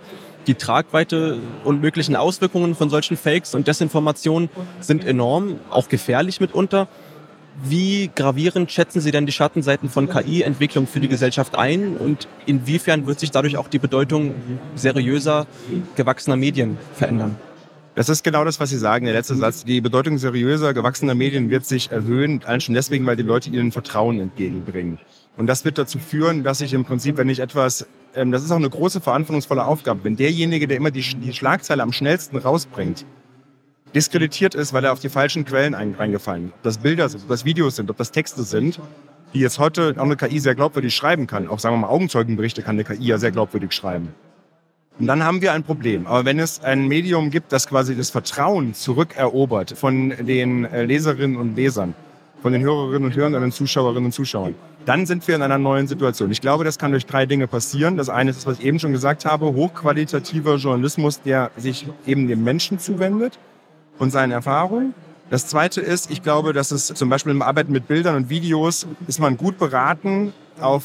Die 0.47 0.55
Tragweite 0.55 1.39
und 1.63 1.81
möglichen 1.81 2.17
Auswirkungen 2.17 2.75
von 2.75 2.91
solchen 2.91 3.17
Fakes 3.17 3.55
und 3.55 3.69
Desinformationen 3.69 4.51
sind 4.81 5.05
enorm, 5.05 5.61
auch 5.71 5.89
gefährlich 5.89 6.41
mitunter. 6.41 6.89
Wie 7.63 8.11
gravierend 8.15 8.73
schätzen 8.73 9.01
Sie 9.01 9.13
denn 9.13 9.27
die 9.27 9.33
Schattenseiten 9.33 9.89
von 9.89 10.09
KI-Entwicklung 10.09 10.87
für 10.87 11.01
die 11.01 11.09
Gesellschaft 11.09 11.55
ein 11.55 11.97
und 11.97 12.27
inwiefern 12.47 13.07
wird 13.07 13.21
sich 13.21 13.31
dadurch 13.31 13.57
auch 13.57 13.69
die 13.69 13.79
Bedeutung 13.79 14.35
seriöser, 14.75 15.47
gewachsener 15.95 16.37
Medien 16.37 16.79
verändern? 16.95 17.37
Das 17.95 18.09
ist 18.09 18.25
genau 18.25 18.45
das, 18.45 18.59
was 18.59 18.71
Sie 18.71 18.79
sagen, 18.79 19.05
der 19.05 19.15
letzte 19.15 19.35
Satz. 19.35 19.65
Die 19.65 19.83
Bedeutung 19.83 20.17
seriöser, 20.17 20.73
gewachsener 20.73 21.15
Medien 21.15 21.51
wird 21.51 21.67
sich 21.67 21.93
erhöhen, 21.93 22.41
allein 22.45 22.63
schon 22.63 22.75
deswegen, 22.75 23.05
weil 23.05 23.17
die 23.17 23.23
Leute 23.23 23.51
ihnen 23.51 23.71
Vertrauen 23.71 24.19
entgegenbringen. 24.19 24.99
Und 25.37 25.47
das 25.47 25.65
wird 25.65 25.79
dazu 25.79 25.99
führen, 25.99 26.45
dass 26.45 26.61
ich 26.61 26.75
im 26.75 26.85
Prinzip, 26.85 27.17
wenn 27.17 27.29
ich 27.29 27.41
etwas, 27.41 27.87
ähm, 28.15 28.33
das 28.33 28.43
ist 28.43 28.51
auch 28.51 28.57
eine 28.57 28.69
große 28.69 29.01
verantwortungsvolle 29.01 29.65
Aufgabe, 29.65 30.05
wenn 30.05 30.17
derjenige, 30.17 30.67
der 30.67 30.77
immer 30.77 30.91
die, 30.91 31.03
die 31.03 31.33
Schlagzeile 31.33 31.83
am 31.83 31.93
schnellsten 31.93 32.37
rausbringt, 32.37 33.07
diskreditiert 33.95 34.55
ist, 34.55 34.73
weil 34.73 34.85
er 34.85 34.93
auf 34.93 35.01
die 35.01 35.09
falschen 35.09 35.45
Quellen 35.45 35.75
reingefallen 35.75 36.47
ist. 36.47 36.55
Ob 36.55 36.63
das 36.63 36.79
Bilder 36.79 37.09
sind, 37.09 37.23
ob 37.23 37.29
das 37.29 37.45
Videos 37.45 37.77
sind, 37.77 37.91
ob 37.91 37.97
das 37.97 38.11
Texte 38.11 38.43
sind, 38.43 38.81
die 39.35 39.41
jetzt 39.41 39.59
heute 39.59 39.95
auch 39.97 40.05
eine 40.05 40.17
KI 40.17 40.39
sehr 40.39 40.55
glaubwürdig 40.55 40.95
schreiben 40.95 41.27
kann. 41.27 41.49
Auch 41.49 41.59
sagen 41.59 41.75
wir 41.77 41.81
mal 41.81 41.89
Augenzeugenberichte 41.89 42.63
kann 42.63 42.77
eine 42.77 42.85
KI 42.85 43.07
ja 43.07 43.19
sehr 43.19 43.31
glaubwürdig 43.31 43.73
schreiben. 43.73 44.15
Und 44.99 45.07
dann 45.07 45.25
haben 45.25 45.41
wir 45.41 45.53
ein 45.53 45.63
Problem. 45.63 46.07
Aber 46.07 46.25
wenn 46.27 46.39
es 46.39 46.63
ein 46.63 46.87
Medium 46.87 47.31
gibt, 47.31 47.53
das 47.53 47.67
quasi 47.67 47.97
das 47.97 48.11
Vertrauen 48.11 48.75
zurückerobert 48.75 49.77
von 49.77 50.11
den 50.11 50.67
äh, 50.67 50.85
Leserinnen 50.85 51.37
und 51.39 51.57
Lesern, 51.57 51.95
von 52.43 52.53
den 52.53 52.63
Hörerinnen 52.63 53.05
und 53.05 53.17
Hörern, 53.17 53.33
den 53.33 53.53
Zuschauerinnen 53.53 54.07
und 54.07 54.13
Zuschauern, 54.13 54.55
dann 54.85 55.07
sind 55.07 55.27
wir 55.29 55.35
in 55.35 55.43
einer 55.43 55.59
neuen 55.59 55.87
Situation. 55.87 56.31
Ich 56.31 56.41
glaube, 56.41 56.65
das 56.65 56.79
kann 56.79 56.91
durch 56.91 57.07
drei 57.07 57.27
Dinge 57.27 57.47
passieren. 57.47 57.97
Das 57.97 58.09
eine 58.09 58.31
ist 58.31 58.47
was 58.47 58.59
ich 58.59 58.65
eben 58.65 58.79
schon 58.79 58.93
gesagt 58.93 59.25
habe, 59.25 59.47
hochqualitativer 59.47 60.57
Journalismus, 60.57 61.21
der 61.23 61.51
sich 61.57 61.87
eben 62.07 62.29
dem 62.29 62.45
Menschen 62.45 62.79
zuwendet 62.79 63.39
und 63.99 64.11
seinen 64.11 64.33
Erfahrungen. 64.33 64.95
Das 65.31 65.47
zweite 65.47 65.81
ist, 65.81 66.11
ich 66.11 66.23
glaube, 66.23 66.53
dass 66.53 66.73
es 66.73 66.89
zum 66.89 67.09
Beispiel 67.09 67.33
im 67.33 67.43
Arbeiten 67.43 67.73
mit 67.73 67.89
Bildern 67.89 68.17
und 68.17 68.29
Videos 68.29 68.87
ist 69.07 69.19
man 69.19 69.37
gut 69.37 69.59
beraten, 69.59 70.35
auf 70.61 70.85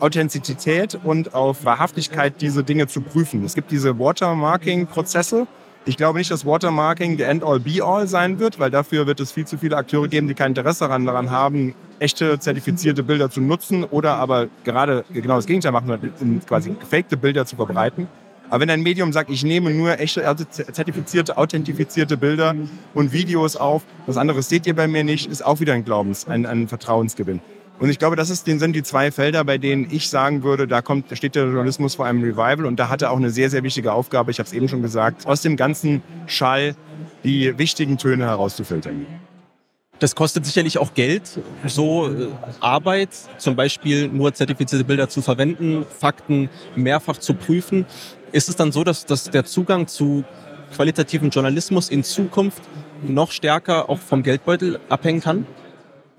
Authentizität 0.00 0.98
und 1.02 1.34
auf 1.34 1.64
Wahrhaftigkeit 1.64 2.34
diese 2.40 2.62
Dinge 2.62 2.86
zu 2.88 3.00
prüfen. 3.00 3.44
Es 3.44 3.54
gibt 3.54 3.70
diese 3.70 3.98
Watermarking-Prozesse. 3.98 5.46
Ich 5.88 5.96
glaube 5.96 6.18
nicht, 6.18 6.32
dass 6.32 6.44
Watermarking 6.44 7.16
the 7.16 7.22
end-all 7.22 7.60
be-all 7.60 8.08
sein 8.08 8.40
wird, 8.40 8.58
weil 8.58 8.72
dafür 8.72 9.06
wird 9.06 9.20
es 9.20 9.30
viel 9.30 9.46
zu 9.46 9.56
viele 9.56 9.76
Akteure 9.76 10.08
geben, 10.08 10.26
die 10.26 10.34
kein 10.34 10.50
Interesse 10.50 10.80
daran, 10.80 11.06
daran 11.06 11.30
haben, 11.30 11.76
echte 12.00 12.40
zertifizierte 12.40 13.04
Bilder 13.04 13.30
zu 13.30 13.40
nutzen 13.40 13.84
oder 13.84 14.16
aber 14.16 14.48
gerade 14.64 15.04
genau 15.12 15.36
das 15.36 15.46
Gegenteil 15.46 15.70
machen, 15.70 16.42
quasi 16.48 16.70
gefakte 16.70 17.16
Bilder 17.16 17.46
zu 17.46 17.54
verbreiten. 17.54 18.08
Aber 18.50 18.62
wenn 18.62 18.70
ein 18.70 18.82
Medium 18.82 19.12
sagt, 19.12 19.30
ich 19.30 19.44
nehme 19.44 19.70
nur 19.70 20.00
echte 20.00 20.26
also 20.26 20.44
zertifizierte, 20.44 21.36
authentifizierte 21.36 22.16
Bilder 22.16 22.56
und 22.92 23.12
Videos 23.12 23.54
auf, 23.54 23.82
was 24.06 24.16
anderes 24.16 24.48
seht 24.48 24.66
ihr 24.66 24.74
bei 24.74 24.88
mir 24.88 25.04
nicht, 25.04 25.30
ist 25.30 25.44
auch 25.44 25.60
wieder 25.60 25.74
ein 25.74 25.84
Glaubens, 25.84 26.26
ein, 26.26 26.46
ein 26.46 26.66
Vertrauensgewinn. 26.66 27.40
Und 27.78 27.90
ich 27.90 27.98
glaube, 27.98 28.16
das 28.16 28.30
ist, 28.30 28.46
sind 28.46 28.72
die 28.72 28.82
zwei 28.82 29.10
Felder, 29.10 29.44
bei 29.44 29.58
denen 29.58 29.88
ich 29.90 30.08
sagen 30.08 30.42
würde, 30.42 30.66
da 30.66 30.80
kommt, 30.80 31.06
steht 31.16 31.34
der 31.34 31.44
Journalismus 31.44 31.96
vor 31.96 32.06
einem 32.06 32.22
Revival 32.22 32.64
und 32.64 32.76
da 32.76 32.88
hat 32.88 33.02
er 33.02 33.10
auch 33.10 33.16
eine 33.16 33.30
sehr, 33.30 33.50
sehr 33.50 33.62
wichtige 33.62 33.92
Aufgabe, 33.92 34.30
ich 34.30 34.38
habe 34.38 34.46
es 34.46 34.52
eben 34.54 34.68
schon 34.68 34.80
gesagt, 34.80 35.26
aus 35.26 35.42
dem 35.42 35.56
ganzen 35.56 36.02
Schall 36.26 36.74
die 37.22 37.58
wichtigen 37.58 37.98
Töne 37.98 38.24
herauszufiltern. 38.24 39.06
Das 39.98 40.14
kostet 40.14 40.44
sicherlich 40.44 40.78
auch 40.78 40.92
Geld, 40.92 41.40
so 41.66 42.08
äh, 42.08 42.28
Arbeit, 42.60 43.10
zum 43.38 43.56
Beispiel 43.56 44.08
nur 44.08 44.34
zertifizierte 44.34 44.84
Bilder 44.84 45.08
zu 45.08 45.22
verwenden, 45.22 45.86
Fakten 45.98 46.50
mehrfach 46.74 47.16
zu 47.16 47.32
prüfen. 47.32 47.86
Ist 48.32 48.50
es 48.50 48.56
dann 48.56 48.72
so, 48.72 48.84
dass, 48.84 49.06
dass 49.06 49.30
der 49.30 49.46
Zugang 49.46 49.86
zu 49.86 50.24
qualitativen 50.74 51.30
Journalismus 51.30 51.88
in 51.88 52.04
Zukunft 52.04 52.62
noch 53.02 53.30
stärker 53.30 53.88
auch 53.88 53.98
vom 53.98 54.22
Geldbeutel 54.22 54.80
abhängen 54.90 55.20
kann? 55.20 55.46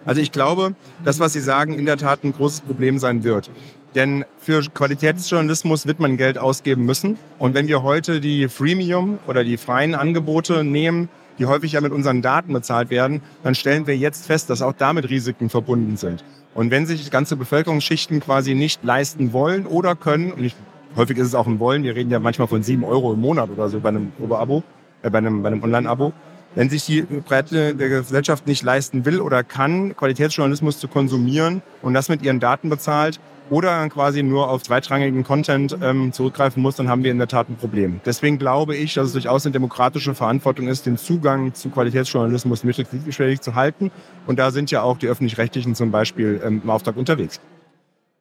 Also 0.08 0.22
ich 0.22 0.32
glaube, 0.32 0.74
das, 1.04 1.20
was 1.20 1.34
Sie 1.34 1.40
sagen, 1.40 1.78
in 1.78 1.86
der 1.86 1.98
Tat 1.98 2.24
ein 2.24 2.34
großes 2.34 2.62
Problem 2.62 2.98
sein 2.98 3.24
wird. 3.24 3.52
Denn 3.94 4.26
für 4.40 4.62
Qualitätsjournalismus 4.62 5.86
wird 5.86 6.00
man 6.00 6.18
Geld 6.18 6.40
ausgeben 6.40 6.86
müssen. 6.86 7.18
Und 7.38 7.54
wenn 7.54 7.68
wir 7.68 7.84
heute 7.84 8.20
die 8.20 8.48
Freemium 8.48 9.20
oder 9.28 9.44
die 9.44 9.58
freien 9.58 9.94
Angebote 9.94 10.64
nehmen, 10.64 11.10
die 11.38 11.46
häufig 11.46 11.74
ja 11.74 11.82
mit 11.82 11.92
unseren 11.92 12.24
Daten 12.24 12.54
bezahlt 12.54 12.90
werden, 12.90 13.22
dann 13.44 13.54
stellen 13.54 13.86
wir 13.86 13.96
jetzt 13.96 14.26
fest, 14.26 14.50
dass 14.50 14.64
auch 14.64 14.74
damit 14.74 15.10
Risiken 15.10 15.50
verbunden 15.50 15.98
sind. 15.98 16.24
Und 16.56 16.72
wenn 16.72 16.88
sich 16.88 17.12
ganze 17.12 17.36
Bevölkerungsschichten 17.36 18.20
quasi 18.20 18.56
nicht 18.56 18.84
leisten 18.84 19.34
wollen 19.34 19.68
oder 19.68 19.96
können, 19.96 20.32
und 20.32 20.44
ich 20.44 20.56
Häufig 20.98 21.18
ist 21.20 21.28
es 21.28 21.36
auch 21.36 21.46
ein 21.46 21.60
Wollen. 21.60 21.84
Wir 21.84 21.96
reden 21.96 22.10
ja 22.10 22.20
manchmal 22.20 22.48
von 22.48 22.64
sieben 22.64 22.84
Euro 22.84 23.14
im 23.14 23.22
Monat 23.22 23.52
oder 23.52 23.70
so 23.70 23.80
bei 23.80 23.90
einem 23.90 24.12
Oberabo, 24.20 24.64
äh, 25.04 25.12
bei 25.12 25.20
einem, 25.20 25.44
bei 25.44 25.50
einem 25.50 25.62
Online-Abo. 25.62 26.12
Wenn 26.56 26.70
sich 26.70 26.86
die 26.86 27.02
Breite 27.02 27.76
der 27.76 27.90
Gesellschaft 27.90 28.48
nicht 28.48 28.64
leisten 28.64 29.06
will 29.06 29.22
oder 29.22 29.44
kann, 29.44 29.96
Qualitätsjournalismus 29.96 30.80
zu 30.80 30.88
konsumieren 30.88 31.62
und 31.82 31.94
das 31.94 32.10
mit 32.10 32.22
ihren 32.24 32.40
Daten 32.40 32.70
bezahlt 32.70 33.20
oder 33.50 33.88
quasi 33.90 34.24
nur 34.24 34.50
auf 34.50 34.64
zweitrangigen 34.64 35.24
Content 35.24 35.78
ähm, 35.82 36.12
zurückgreifen 36.12 36.62
muss, 36.62 36.76
dann 36.76 36.90
haben 36.90 37.04
wir 37.04 37.12
in 37.12 37.18
der 37.18 37.28
Tat 37.28 37.50
ein 37.50 37.56
Problem. 37.56 38.02
Deswegen 38.06 38.38
glaube 38.38 38.76
ich, 38.76 38.96
dass 38.96 39.08
es 39.08 39.14
durchaus 39.14 39.46
eine 39.46 39.54
demokratische 39.54 40.16
Verantwortung 40.16 40.68
ist, 40.68 40.86
den 40.86 40.98
Zugang 40.98 41.54
zu 41.54 41.70
Qualitätsjournalismus 41.70 42.64
mittelschwellig 42.64 43.42
zu 43.42 43.56
halten. 43.56 43.92
Und 44.26 44.40
da 44.40 44.52
sind 44.52 44.72
ja 44.72 44.82
auch 44.82 44.98
die 44.98 45.08
Öffentlich-Rechtlichen 45.08 45.76
zum 45.76 45.92
Beispiel 45.92 46.42
ähm, 46.44 46.62
im 46.64 46.70
Auftrag 46.70 46.98
unterwegs. 46.98 47.40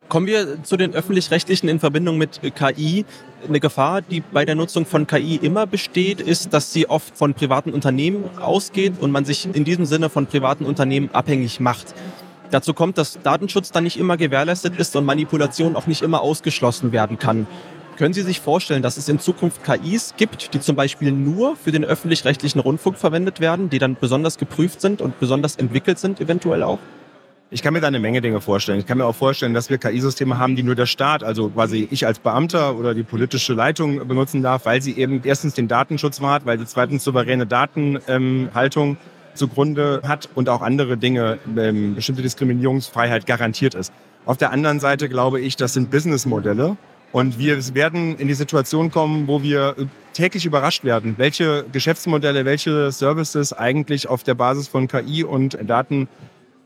Kommen 0.09 0.29
wir 0.29 0.63
zu 0.63 0.77
den 0.77 0.95
öffentlich-rechtlichen 0.95 1.69
in 1.69 1.81
Verbindung 1.81 2.17
mit 2.17 2.41
KI. 2.55 3.05
Eine 3.49 3.59
Gefahr, 3.59 4.03
die 4.03 4.21
bei 4.21 4.45
der 4.45 4.55
Nutzung 4.55 4.87
von 4.87 5.09
KI 5.09 5.37
immer 5.37 5.67
besteht, 5.67 6.21
ist, 6.21 6.53
dass 6.53 6.73
sie 6.73 6.89
oft 6.89 7.17
von 7.17 7.35
privaten 7.35 7.73
Unternehmen 7.73 8.25
ausgeht 8.39 8.95
und 9.01 9.11
man 9.11 9.25
sich 9.25 9.49
in 9.53 9.65
diesem 9.65 9.85
Sinne 9.85 10.09
von 10.09 10.27
privaten 10.27 10.65
Unternehmen 10.65 11.11
abhängig 11.13 11.59
macht. 11.59 11.95
Dazu 12.53 12.73
kommt, 12.73 12.99
dass 12.99 13.19
Datenschutz 13.21 13.73
dann 13.73 13.83
nicht 13.83 13.99
immer 13.99 14.17
gewährleistet 14.17 14.79
ist 14.79 14.95
und 14.95 15.05
Manipulation 15.05 15.75
auch 15.75 15.89
nicht 15.89 16.03
immer 16.03 16.21
ausgeschlossen 16.21 16.93
werden 16.93 17.19
kann. 17.19 17.49
Können 17.97 18.15
Sie 18.15 18.23
sich 18.23 18.41
vorstellen, 18.41 18.83
dass 18.83 18.99
es 18.99 19.09
in 19.09 19.19
Zukunft 19.19 19.65
KIs 19.65 20.15
gibt, 20.17 20.55
die 20.55 20.61
zum 20.61 20.77
Beispiel 20.77 21.11
nur 21.11 21.57
für 21.57 21.73
den 21.73 21.85
öffentlich-rechtlichen 21.85 22.61
Rundfunk 22.61 22.97
verwendet 22.97 23.41
werden, 23.41 23.71
die 23.71 23.81
dann 23.81 23.97
besonders 24.01 24.39
geprüft 24.39 24.81
sind 24.81 25.01
und 25.01 25.19
besonders 25.19 25.57
entwickelt 25.57 25.99
sind, 25.99 26.21
eventuell 26.21 26.63
auch? 26.63 26.79
Ich 27.49 27.63
kann 27.63 27.73
mir 27.73 27.81
da 27.81 27.87
eine 27.87 28.01
Menge 28.01 28.21
Dinge 28.21 28.41
vorstellen. 28.41 28.81
Ich 28.81 28.87
kann 28.87 28.99
mir 28.99 29.05
auch 29.05 29.15
vorstellen, 29.15 29.55
dass 29.55 29.71
wir 29.71 29.79
KI-Systeme 29.79 30.37
haben, 30.37 30.57
die 30.57 30.65
nur 30.65 30.75
der 30.75 30.87
Staat, 30.87 31.23
also 31.23 31.49
quasi 31.51 31.87
ich 31.93 32.05
als 32.05 32.19
Beamter 32.19 32.77
oder 32.77 32.93
die 32.93 33.05
politische 33.05 33.53
Leitung 33.53 34.09
benutzen 34.09 34.43
darf, 34.43 34.67
weil 34.67 34.83
sie 34.83 34.97
eben 34.97 35.21
erstens 35.23 35.55
den 35.55 35.69
Datenschutz 35.69 36.21
wahrt, 36.21 36.45
weil 36.45 36.59
sie 36.59 36.67
zweitens 36.67 37.05
souveräne 37.05 37.47
Datenhaltung 37.47 38.89
ähm, 38.89 38.97
zugrunde 39.35 40.03
hat 40.03 40.29
und 40.35 40.49
auch 40.49 40.61
andere 40.61 40.97
Dinge, 40.97 41.39
ähm, 41.57 41.95
bestimmte 41.95 42.23
Diskriminierungsfreiheit 42.23 43.27
garantiert 43.27 43.77
ist. 43.77 43.93
Auf 44.25 44.39
der 44.39 44.51
anderen 44.51 44.81
Seite 44.81 45.09
glaube 45.09 45.41
ich, 45.41 45.55
das 45.55 45.73
sind 45.73 45.89
Businessmodelle. 45.89 46.77
Und 47.13 47.39
wir 47.39 47.57
werden 47.75 48.19
in 48.19 48.27
die 48.27 48.35
Situation 48.35 48.91
kommen, 48.91 49.29
wo 49.29 49.43
wir 49.43 49.77
täglich 50.15 50.45
überrascht 50.47 50.83
werden, 50.83 51.15
welche 51.17 51.65
Geschäftsmodelle, 51.71 52.45
welche 52.45 52.91
Services 52.91 53.53
eigentlich 53.53 54.09
auf 54.09 54.25
der 54.25 54.35
Basis 54.35 54.67
von 54.67 54.89
KI 54.89 55.23
und 55.23 55.57
Daten 55.65 56.09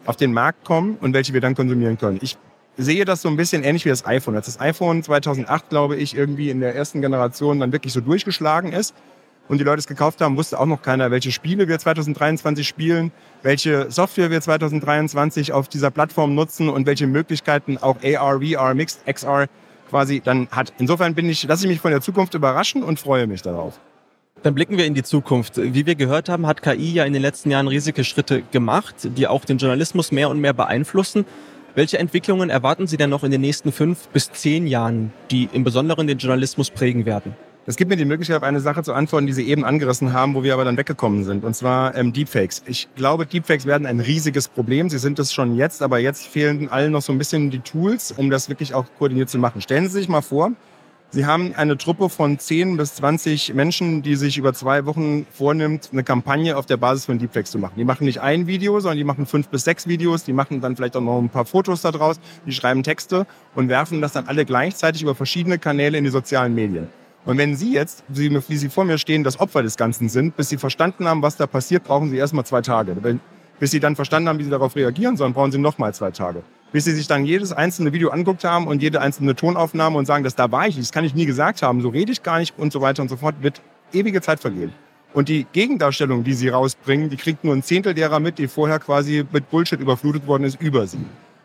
auf 0.07 0.17
den 0.17 0.33
Markt 0.33 0.65
kommen 0.65 0.97
und 1.01 1.15
welche 1.15 1.33
wir 1.33 1.41
dann 1.41 1.55
konsumieren 1.55 1.99
können. 1.99 2.19
Ich 2.23 2.37
sehe 2.77 3.05
das 3.05 3.23
so 3.23 3.29
ein 3.29 3.37
bisschen 3.37 3.63
ähnlich 3.63 3.85
wie 3.85 3.91
das 3.91 4.07
iPhone. 4.07 4.37
Als 4.37 4.47
das 4.47 4.61
iPhone 4.61 5.03
2008, 5.03 5.69
glaube 5.69 5.97
ich, 5.97 6.17
irgendwie 6.17 6.51
in 6.51 6.61
der 6.61 6.75
ersten 6.75 7.01
Generation 7.01 7.61
dann 7.61 7.73
wirklich 7.73 7.93
so 7.93 8.01
durchgeschlagen 8.01 8.73
ist 8.73 8.95
und 9.49 9.59
die 9.59 9.65
Leute 9.65 9.81
es 9.81 9.87
gekauft 9.87 10.21
haben, 10.21 10.37
wusste 10.37 10.59
auch 10.59 10.67
noch 10.67 10.83
keiner, 10.83 11.11
welche 11.11 11.33
Spiele 11.33 11.69
wir 11.69 11.79
2023 11.79 12.67
spielen, 12.67 13.13
welche 13.43 13.91
Software 13.91 14.31
wir 14.31 14.41
2023 14.41 15.53
auf 15.53 15.69
dieser 15.69 15.91
Plattform 15.91 16.35
nutzen 16.35 16.69
und 16.69 16.87
welche 16.87 17.07
Möglichkeiten 17.07 17.77
auch 17.79 17.97
AR, 18.03 18.41
VR, 18.41 18.75
Mixed 18.75 19.05
XR 19.07 19.47
quasi 19.91 20.21
dann 20.25 20.49
hat. 20.51 20.73
Insofern 20.79 21.15
bin 21.15 21.29
ich, 21.29 21.43
lasse 21.45 21.67
ich 21.67 21.71
mich 21.71 21.81
von 21.81 21.91
der 21.91 22.01
Zukunft 22.01 22.35
überraschen 22.35 22.83
und 22.83 23.01
freue 23.01 23.27
mich 23.27 23.43
darauf. 23.43 23.81
Dann 24.43 24.55
blicken 24.55 24.79
wir 24.79 24.87
in 24.87 24.95
die 24.95 25.03
Zukunft. 25.03 25.59
Wie 25.59 25.85
wir 25.85 25.95
gehört 25.95 26.31
haben, 26.31 26.47
hat 26.47 26.63
KI 26.63 26.95
ja 26.95 27.05
in 27.05 27.13
den 27.13 27.21
letzten 27.21 27.51
Jahren 27.51 27.69
riesige 27.69 28.05
Schritte 28.05 28.43
gemacht, 28.51 28.95
die 29.03 29.27
auch 29.27 29.45
den 29.45 29.59
Journalismus 29.59 30.13
mehr 30.13 30.31
und 30.31 30.41
mehr 30.41 30.55
beeinflussen. 30.55 31.27
Welche 31.75 31.99
Entwicklungen 31.99 32.49
erwarten 32.49 32.87
Sie 32.87 32.97
denn 32.97 33.11
noch 33.11 33.23
in 33.23 33.31
den 33.31 33.43
nächsten 33.43 33.71
fünf 33.71 34.09
bis 34.09 34.33
zehn 34.33 34.67
Jahren, 34.67 35.13
die 35.31 35.51
im 35.53 35.63
Besonderen 35.63 36.07
den 36.07 36.17
Journalismus 36.17 36.71
prägen 36.71 37.05
werden? 37.05 37.37
Das 37.67 37.77
gibt 37.77 37.91
mir 37.91 37.97
die 37.97 38.07
Möglichkeit, 38.07 38.39
auf 38.39 38.43
eine 38.43 38.61
Sache 38.61 38.83
zu 38.83 38.95
antworten, 38.95 39.27
die 39.27 39.35
Sie 39.35 39.47
eben 39.47 39.67
angerissen 39.67 40.15
haben, 40.15 40.35
wo 40.35 40.43
wir 40.43 40.55
aber 40.55 40.65
dann 40.65 40.79
weggekommen 40.79 41.25
sind. 41.25 41.45
Und 41.45 41.55
zwar 41.55 41.95
ähm, 41.95 42.15
Deepfakes. 42.15 42.63
Ich 42.67 42.89
glaube, 42.97 43.27
Deepfakes 43.27 43.67
werden 43.67 43.87
ein 43.87 44.01
riesiges 44.01 44.49
Problem. 44.49 44.89
Sie 44.89 44.99
sind 44.99 45.19
es 45.19 45.35
schon 45.35 45.55
jetzt, 45.55 45.83
aber 45.83 45.99
jetzt 45.99 46.27
fehlen 46.27 46.71
allen 46.71 46.93
noch 46.93 47.03
so 47.03 47.13
ein 47.13 47.19
bisschen 47.19 47.51
die 47.51 47.61
Tools, 47.61 48.11
um 48.11 48.31
das 48.31 48.49
wirklich 48.49 48.73
auch 48.73 48.87
koordiniert 48.99 49.29
zu 49.29 49.39
machen. 49.39 49.61
Stellen 49.61 49.85
Sie 49.85 49.93
sich 49.93 50.09
mal 50.09 50.23
vor, 50.23 50.53
Sie 51.13 51.27
haben 51.27 51.57
eine 51.57 51.77
Truppe 51.77 52.09
von 52.09 52.39
10 52.39 52.77
bis 52.77 52.95
20 52.95 53.53
Menschen, 53.55 54.03
die 54.03 54.15
sich 54.15 54.39
über 54.39 54.55
zwei 54.55 54.87
Wochen 54.87 55.27
vornimmt, 55.33 55.89
eine 55.91 56.05
Kampagne 56.05 56.57
auf 56.57 56.67
der 56.67 56.77
Basis 56.77 57.07
von 57.07 57.19
Deepfakes 57.19 57.51
zu 57.51 57.59
machen. 57.59 57.75
Die 57.77 57.85
machen 57.85 58.05
nicht 58.05 58.21
ein 58.21 58.47
Video, 58.47 58.79
sondern 58.79 58.97
die 58.97 59.03
machen 59.03 59.27
fünf 59.27 59.49
bis 59.49 59.65
sechs 59.65 59.89
Videos, 59.89 60.23
die 60.23 60.33
machen 60.33 60.61
dann 60.61 60.77
vielleicht 60.77 60.95
auch 60.97 61.01
noch 61.01 61.19
ein 61.19 61.29
paar 61.29 61.47
Fotos 61.47 61.83
daraus, 61.83 62.21
die 62.47 62.53
schreiben 62.53 62.85
Texte 62.85 63.27
und 63.57 63.69
werfen 63.69 64.01
das 64.01 64.13
dann 64.13 64.29
alle 64.29 64.45
gleichzeitig 64.45 65.03
über 65.03 65.17
verschiedene 65.17 65.59
Kanäle 65.59 65.99
in 65.99 66.05
die 66.05 66.11
sozialen 66.11 66.55
Medien. 66.55 66.87
Und 67.25 67.39
wenn 67.39 67.57
Sie 67.57 67.73
jetzt, 67.73 68.05
wie 68.07 68.57
Sie 68.57 68.69
vor 68.69 68.85
mir 68.85 68.97
stehen, 68.97 69.25
das 69.25 69.41
Opfer 69.41 69.65
des 69.65 69.77
Ganzen 69.77 70.09
sind, 70.09 70.37
bis 70.37 70.49
Sie 70.49 70.59
verstanden 70.59 71.09
haben, 71.09 71.23
was 71.23 71.37
da 71.37 71.49
passiert, 71.49 71.83
brauchen 71.83 72.11
Sie 72.11 72.19
erstmal 72.19 72.47
zwei 72.47 72.61
Tage. 72.61 72.97
Bis 73.59 73.73
Sie 73.73 73.81
dann 73.81 73.97
verstanden 73.97 74.29
haben, 74.29 74.39
wie 74.39 74.45
Sie 74.45 74.51
darauf 74.51 74.77
reagieren 74.77 75.17
sollen, 75.17 75.33
brauchen 75.33 75.51
Sie 75.51 75.59
nochmal 75.59 75.93
zwei 75.93 76.13
Tage 76.13 76.45
bis 76.73 76.85
sie 76.85 76.93
sich 76.93 77.07
dann 77.07 77.25
jedes 77.25 77.53
einzelne 77.53 77.93
Video 77.93 78.11
anguckt 78.11 78.45
haben 78.45 78.67
und 78.67 78.83
jede 78.83 79.01
einzelne 79.01 79.35
Tonaufnahme 79.35 79.99
und 79.99 80.07
sagen, 80.07 80.25
dass 80.25 80.37
da 80.37 80.51
war 80.51 80.69
ich, 80.69 80.77
das 80.77 80.93
kann 80.93 81.05
ich 81.05 81.15
nie 81.15 81.27
gesagt 81.27 81.63
haben, 81.63 81.81
so 81.81 81.89
rede 81.89 82.13
ich 82.13 82.23
gar 82.23 82.39
nicht 82.39 82.59
und 82.59 82.73
so 82.73 82.81
weiter 82.81 83.03
und 83.03 83.09
so 83.09 83.17
fort, 83.17 83.37
wird 83.41 83.61
ewige 83.93 84.21
Zeit 84.21 84.41
vergehen. 84.41 84.73
Und 85.13 85.29
die 85.29 85.47
Gegendarstellung, 85.53 86.23
die 86.23 86.35
sie 86.35 86.49
rausbringen, 86.49 87.11
die 87.11 87.17
kriegt 87.17 87.43
nur 87.43 87.55
ein 87.55 87.65
Zehntel 87.65 87.95
derer 87.95 88.21
mit, 88.21 88.39
die 88.39 88.47
vorher 88.47 88.79
quasi 88.79 89.25
mit 89.33 89.51
Bullshit 89.51 89.81
überflutet 89.81 90.27
worden 90.27 90.45
ist, 90.45 90.61
über 90.61 90.87
sie. 90.87 90.99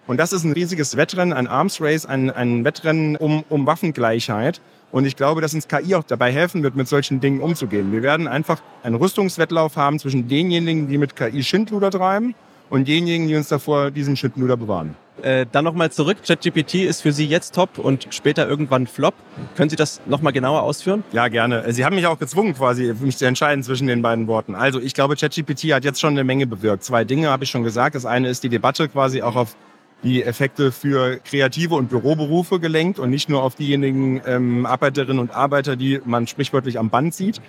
Und 0.08 0.18
das 0.18 0.34
ist 0.34 0.44
ein 0.44 0.52
riesiges 0.52 0.98
Wettrennen, 0.98 1.34
ein 1.34 1.48
Arms 1.48 1.82
Race, 1.82 2.06
ein, 2.06 2.30
ein 2.30 2.64
Wettrennen 2.64 3.16
um, 3.16 3.44
um 3.50 3.66
Waffengleichheit. 3.66 4.62
Und 4.92 5.06
ich 5.06 5.16
glaube, 5.16 5.42
dass 5.42 5.56
uns 5.56 5.68
KI 5.68 5.96
auch 5.96 6.04
dabei 6.04 6.32
helfen 6.32 6.62
wird, 6.62 6.76
mit 6.76 6.88
solchen 6.88 7.20
Dingen 7.20 7.42
umzugehen. 7.42 7.92
Wir 7.92 8.04
werden 8.04 8.28
einfach 8.28 8.62
einen 8.84 8.96
Rüstungswettlauf 8.96 9.76
haben 9.78 9.98
zwischen 9.98 10.28
denjenigen, 10.28 10.88
die 10.88 11.00
mit 11.00 11.16
KI 11.16 11.44
Schindluder 11.44 11.90
treiben 11.90 12.36
und 12.70 12.88
denjenigen, 12.88 13.28
die 13.28 13.36
uns 13.36 13.48
davor 13.48 13.90
diesen 13.90 14.16
Schindluder 14.16 14.58
bewahren. 14.58 14.96
Äh, 15.22 15.46
dann 15.52 15.64
nochmal 15.64 15.92
zurück. 15.92 16.18
ChatGPT 16.26 16.76
ist 16.76 17.02
für 17.02 17.12
Sie 17.12 17.26
jetzt 17.26 17.56
top 17.56 17.78
und 17.78 18.08
später 18.10 18.48
irgendwann 18.48 18.86
Flop. 18.86 19.14
Können 19.56 19.70
Sie 19.70 19.76
das 19.76 20.02
nochmal 20.06 20.34
genauer 20.34 20.64
ausführen? 20.64 21.04
Ja, 21.14 21.30
gerne. 21.30 21.72
Sie 21.72 21.86
haben 21.86 21.96
mich 21.96 22.06
auch 22.06 22.20
gezwungen, 22.20 22.54
quasi 22.54 22.94
mich 23.00 23.18
zu 23.18 23.26
entscheiden 23.26 23.64
zwischen 23.64 23.88
den 23.88 24.02
beiden 24.02 24.28
Worten. 24.28 24.56
Also 24.56 24.80
ich 24.80 24.94
glaube, 24.94 25.16
ChatGPT 25.16 25.74
hat 25.74 25.86
jetzt 25.86 26.02
schon 26.02 26.12
eine 26.12 26.24
Menge 26.24 26.48
bewirkt. 26.48 26.84
Zwei 26.84 27.06
Dinge 27.06 27.30
habe 27.30 27.46
ich 27.46 27.50
schon 27.50 27.64
gesagt. 27.64 27.96
Das 27.96 28.06
eine 28.06 28.28
ist 28.30 28.44
die 28.44 28.50
Debatte 28.50 28.90
quasi 28.90 29.22
auch 29.22 29.36
auf 29.36 29.56
die 30.04 30.24
Effekte 30.24 30.72
für 30.72 31.18
kreative 31.18 31.76
und 31.76 31.90
Büroberufe 31.90 32.60
gelenkt 32.60 33.00
und 33.00 33.10
nicht 33.10 33.30
nur 33.30 33.42
auf 33.42 33.56
diejenigen 33.56 34.22
ähm, 34.26 34.66
Arbeiterinnen 34.66 35.20
und 35.20 35.32
Arbeiter, 35.32 35.76
die 35.76 36.02
man 36.06 36.28
sprichwörtlich 36.28 36.78
am 36.78 36.90
Band 36.90 37.14
sieht. 37.14 37.42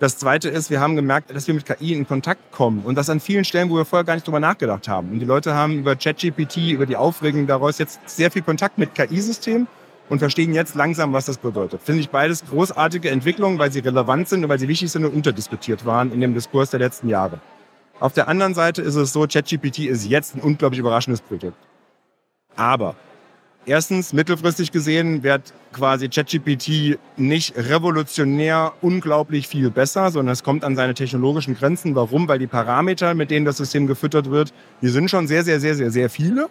Das 0.00 0.16
Zweite 0.16 0.48
ist, 0.48 0.70
wir 0.70 0.80
haben 0.80 0.96
gemerkt, 0.96 1.30
dass 1.30 1.46
wir 1.46 1.52
mit 1.52 1.66
KI 1.66 1.92
in 1.92 2.08
Kontakt 2.08 2.52
kommen 2.52 2.84
und 2.86 2.94
das 2.94 3.10
an 3.10 3.20
vielen 3.20 3.44
Stellen, 3.44 3.68
wo 3.68 3.76
wir 3.76 3.84
vorher 3.84 4.02
gar 4.02 4.14
nicht 4.14 4.26
drüber 4.26 4.40
nachgedacht 4.40 4.88
haben. 4.88 5.10
Und 5.10 5.18
die 5.18 5.26
Leute 5.26 5.52
haben 5.54 5.80
über 5.80 5.94
ChatGPT, 5.94 6.70
über 6.70 6.86
die 6.86 6.96
Aufregung 6.96 7.46
daraus 7.46 7.76
jetzt 7.76 8.00
sehr 8.06 8.30
viel 8.30 8.40
Kontakt 8.40 8.78
mit 8.78 8.94
KI-Systemen 8.94 9.66
und 10.08 10.18
verstehen 10.18 10.54
jetzt 10.54 10.74
langsam, 10.74 11.12
was 11.12 11.26
das 11.26 11.36
bedeutet. 11.36 11.82
Finde 11.82 12.00
ich 12.00 12.08
beides 12.08 12.46
großartige 12.46 13.10
Entwicklungen, 13.10 13.58
weil 13.58 13.70
sie 13.72 13.80
relevant 13.80 14.26
sind 14.30 14.42
und 14.42 14.48
weil 14.48 14.58
sie 14.58 14.68
wichtig 14.68 14.90
sind 14.90 15.04
und 15.04 15.12
unterdiskutiert 15.12 15.84
waren 15.84 16.12
in 16.12 16.22
dem 16.22 16.32
Diskurs 16.32 16.70
der 16.70 16.80
letzten 16.80 17.10
Jahre. 17.10 17.38
Auf 18.00 18.14
der 18.14 18.26
anderen 18.26 18.54
Seite 18.54 18.80
ist 18.80 18.94
es 18.94 19.12
so, 19.12 19.26
ChatGPT 19.26 19.80
ist 19.80 20.06
jetzt 20.06 20.34
ein 20.34 20.40
unglaublich 20.40 20.80
überraschendes 20.80 21.20
Produkt. 21.20 21.58
Aber 22.56 22.96
Erstens, 23.66 24.14
mittelfristig 24.14 24.72
gesehen 24.72 25.22
wird 25.22 25.52
quasi 25.72 26.08
ChatGPT 26.08 26.98
nicht 27.18 27.54
revolutionär 27.56 28.72
unglaublich 28.80 29.46
viel 29.48 29.70
besser, 29.70 30.10
sondern 30.10 30.32
es 30.32 30.42
kommt 30.42 30.64
an 30.64 30.76
seine 30.76 30.94
technologischen 30.94 31.54
Grenzen. 31.54 31.94
Warum? 31.94 32.26
Weil 32.26 32.38
die 32.38 32.46
Parameter, 32.46 33.14
mit 33.14 33.30
denen 33.30 33.44
das 33.44 33.58
System 33.58 33.86
gefüttert 33.86 34.30
wird, 34.30 34.54
die 34.80 34.88
sind 34.88 35.10
schon 35.10 35.26
sehr, 35.26 35.44
sehr, 35.44 35.60
sehr, 35.60 35.74
sehr, 35.74 35.90
sehr 35.90 36.08
viele. 36.08 36.48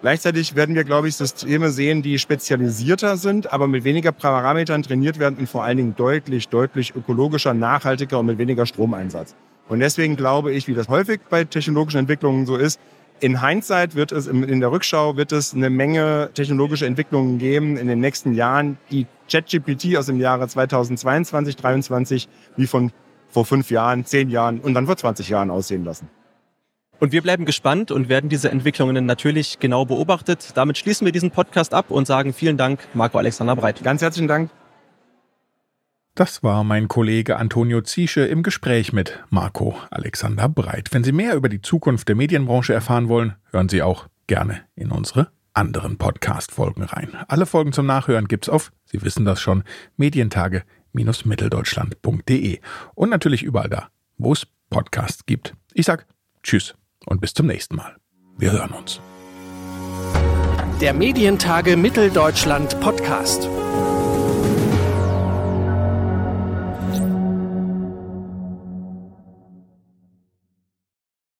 Gleichzeitig 0.00 0.56
werden 0.56 0.74
wir, 0.74 0.82
glaube 0.84 1.08
ich, 1.08 1.14
Systeme 1.14 1.70
sehen, 1.70 2.02
die 2.02 2.18
spezialisierter 2.18 3.16
sind, 3.16 3.52
aber 3.52 3.68
mit 3.68 3.84
weniger 3.84 4.12
Parametern 4.12 4.82
trainiert 4.82 5.18
werden 5.18 5.38
und 5.38 5.48
vor 5.48 5.62
allen 5.62 5.76
Dingen 5.76 5.94
deutlich, 5.94 6.48
deutlich 6.48 6.96
ökologischer, 6.96 7.54
nachhaltiger 7.54 8.18
und 8.18 8.26
mit 8.26 8.38
weniger 8.38 8.66
Stromeinsatz. 8.66 9.36
Und 9.68 9.78
deswegen 9.80 10.16
glaube 10.16 10.52
ich, 10.52 10.66
wie 10.66 10.74
das 10.74 10.88
häufig 10.88 11.20
bei 11.30 11.44
technologischen 11.44 12.00
Entwicklungen 12.00 12.44
so 12.44 12.56
ist, 12.56 12.80
in 13.20 13.40
Hindsight 13.46 13.94
wird 13.94 14.12
es, 14.12 14.26
in 14.26 14.60
der 14.60 14.72
Rückschau 14.72 15.16
wird 15.16 15.32
es 15.32 15.54
eine 15.54 15.70
Menge 15.70 16.30
technologische 16.34 16.86
Entwicklungen 16.86 17.38
geben 17.38 17.76
in 17.76 17.86
den 17.86 18.00
nächsten 18.00 18.34
Jahren, 18.34 18.78
die 18.90 19.06
ChatGPT 19.30 19.96
aus 19.96 20.06
dem 20.06 20.18
Jahre 20.18 20.48
2022, 20.48 21.56
2023 21.56 22.28
wie 22.56 22.66
von 22.66 22.92
vor 23.28 23.44
fünf 23.44 23.70
Jahren, 23.70 24.04
zehn 24.04 24.28
Jahren 24.28 24.58
und 24.60 24.74
dann 24.74 24.86
vor 24.86 24.96
20 24.96 25.28
Jahren 25.28 25.50
aussehen 25.50 25.84
lassen. 25.84 26.08
Und 26.98 27.12
wir 27.12 27.22
bleiben 27.22 27.46
gespannt 27.46 27.90
und 27.90 28.08
werden 28.08 28.28
diese 28.28 28.50
Entwicklungen 28.50 29.06
natürlich 29.06 29.58
genau 29.58 29.86
beobachtet. 29.86 30.50
Damit 30.54 30.76
schließen 30.76 31.06
wir 31.06 31.12
diesen 31.12 31.30
Podcast 31.30 31.72
ab 31.72 31.90
und 31.90 32.06
sagen 32.06 32.34
vielen 32.34 32.58
Dank, 32.58 32.80
Marco 32.92 33.16
Alexander 33.16 33.56
Breit. 33.56 33.82
Ganz 33.82 34.02
herzlichen 34.02 34.28
Dank. 34.28 34.50
Das 36.14 36.42
war 36.42 36.64
mein 36.64 36.88
Kollege 36.88 37.36
Antonio 37.36 37.82
Ziesche 37.82 38.22
im 38.22 38.42
Gespräch 38.42 38.92
mit 38.92 39.20
Marco 39.30 39.76
Alexander 39.90 40.48
Breit. 40.48 40.88
Wenn 40.90 41.04
Sie 41.04 41.12
mehr 41.12 41.36
über 41.36 41.48
die 41.48 41.62
Zukunft 41.62 42.08
der 42.08 42.16
Medienbranche 42.16 42.74
erfahren 42.74 43.08
wollen, 43.08 43.36
hören 43.52 43.68
Sie 43.68 43.82
auch 43.82 44.08
gerne 44.26 44.62
in 44.74 44.90
unsere 44.90 45.30
anderen 45.54 45.98
Podcast-Folgen 45.98 46.82
rein. 46.82 47.10
Alle 47.28 47.46
Folgen 47.46 47.72
zum 47.72 47.86
Nachhören 47.86 48.26
gibt's 48.28 48.48
auf, 48.48 48.72
Sie 48.84 49.02
wissen 49.02 49.24
das 49.24 49.40
schon, 49.40 49.64
medientage-mitteldeutschland.de 49.96 52.60
und 52.94 53.10
natürlich 53.10 53.42
überall 53.42 53.68
da, 53.68 53.88
wo 54.18 54.32
es 54.32 54.46
Podcasts 54.68 55.26
gibt. 55.26 55.54
Ich 55.74 55.86
sag 55.86 56.06
Tschüss 56.42 56.74
und 57.06 57.20
bis 57.20 57.34
zum 57.34 57.46
nächsten 57.46 57.76
Mal. 57.76 57.96
Wir 58.36 58.50
hören 58.52 58.70
uns. 58.70 59.00
Der 60.80 60.94
Medientage 60.94 61.76
Mitteldeutschland 61.76 62.80
Podcast. 62.80 63.48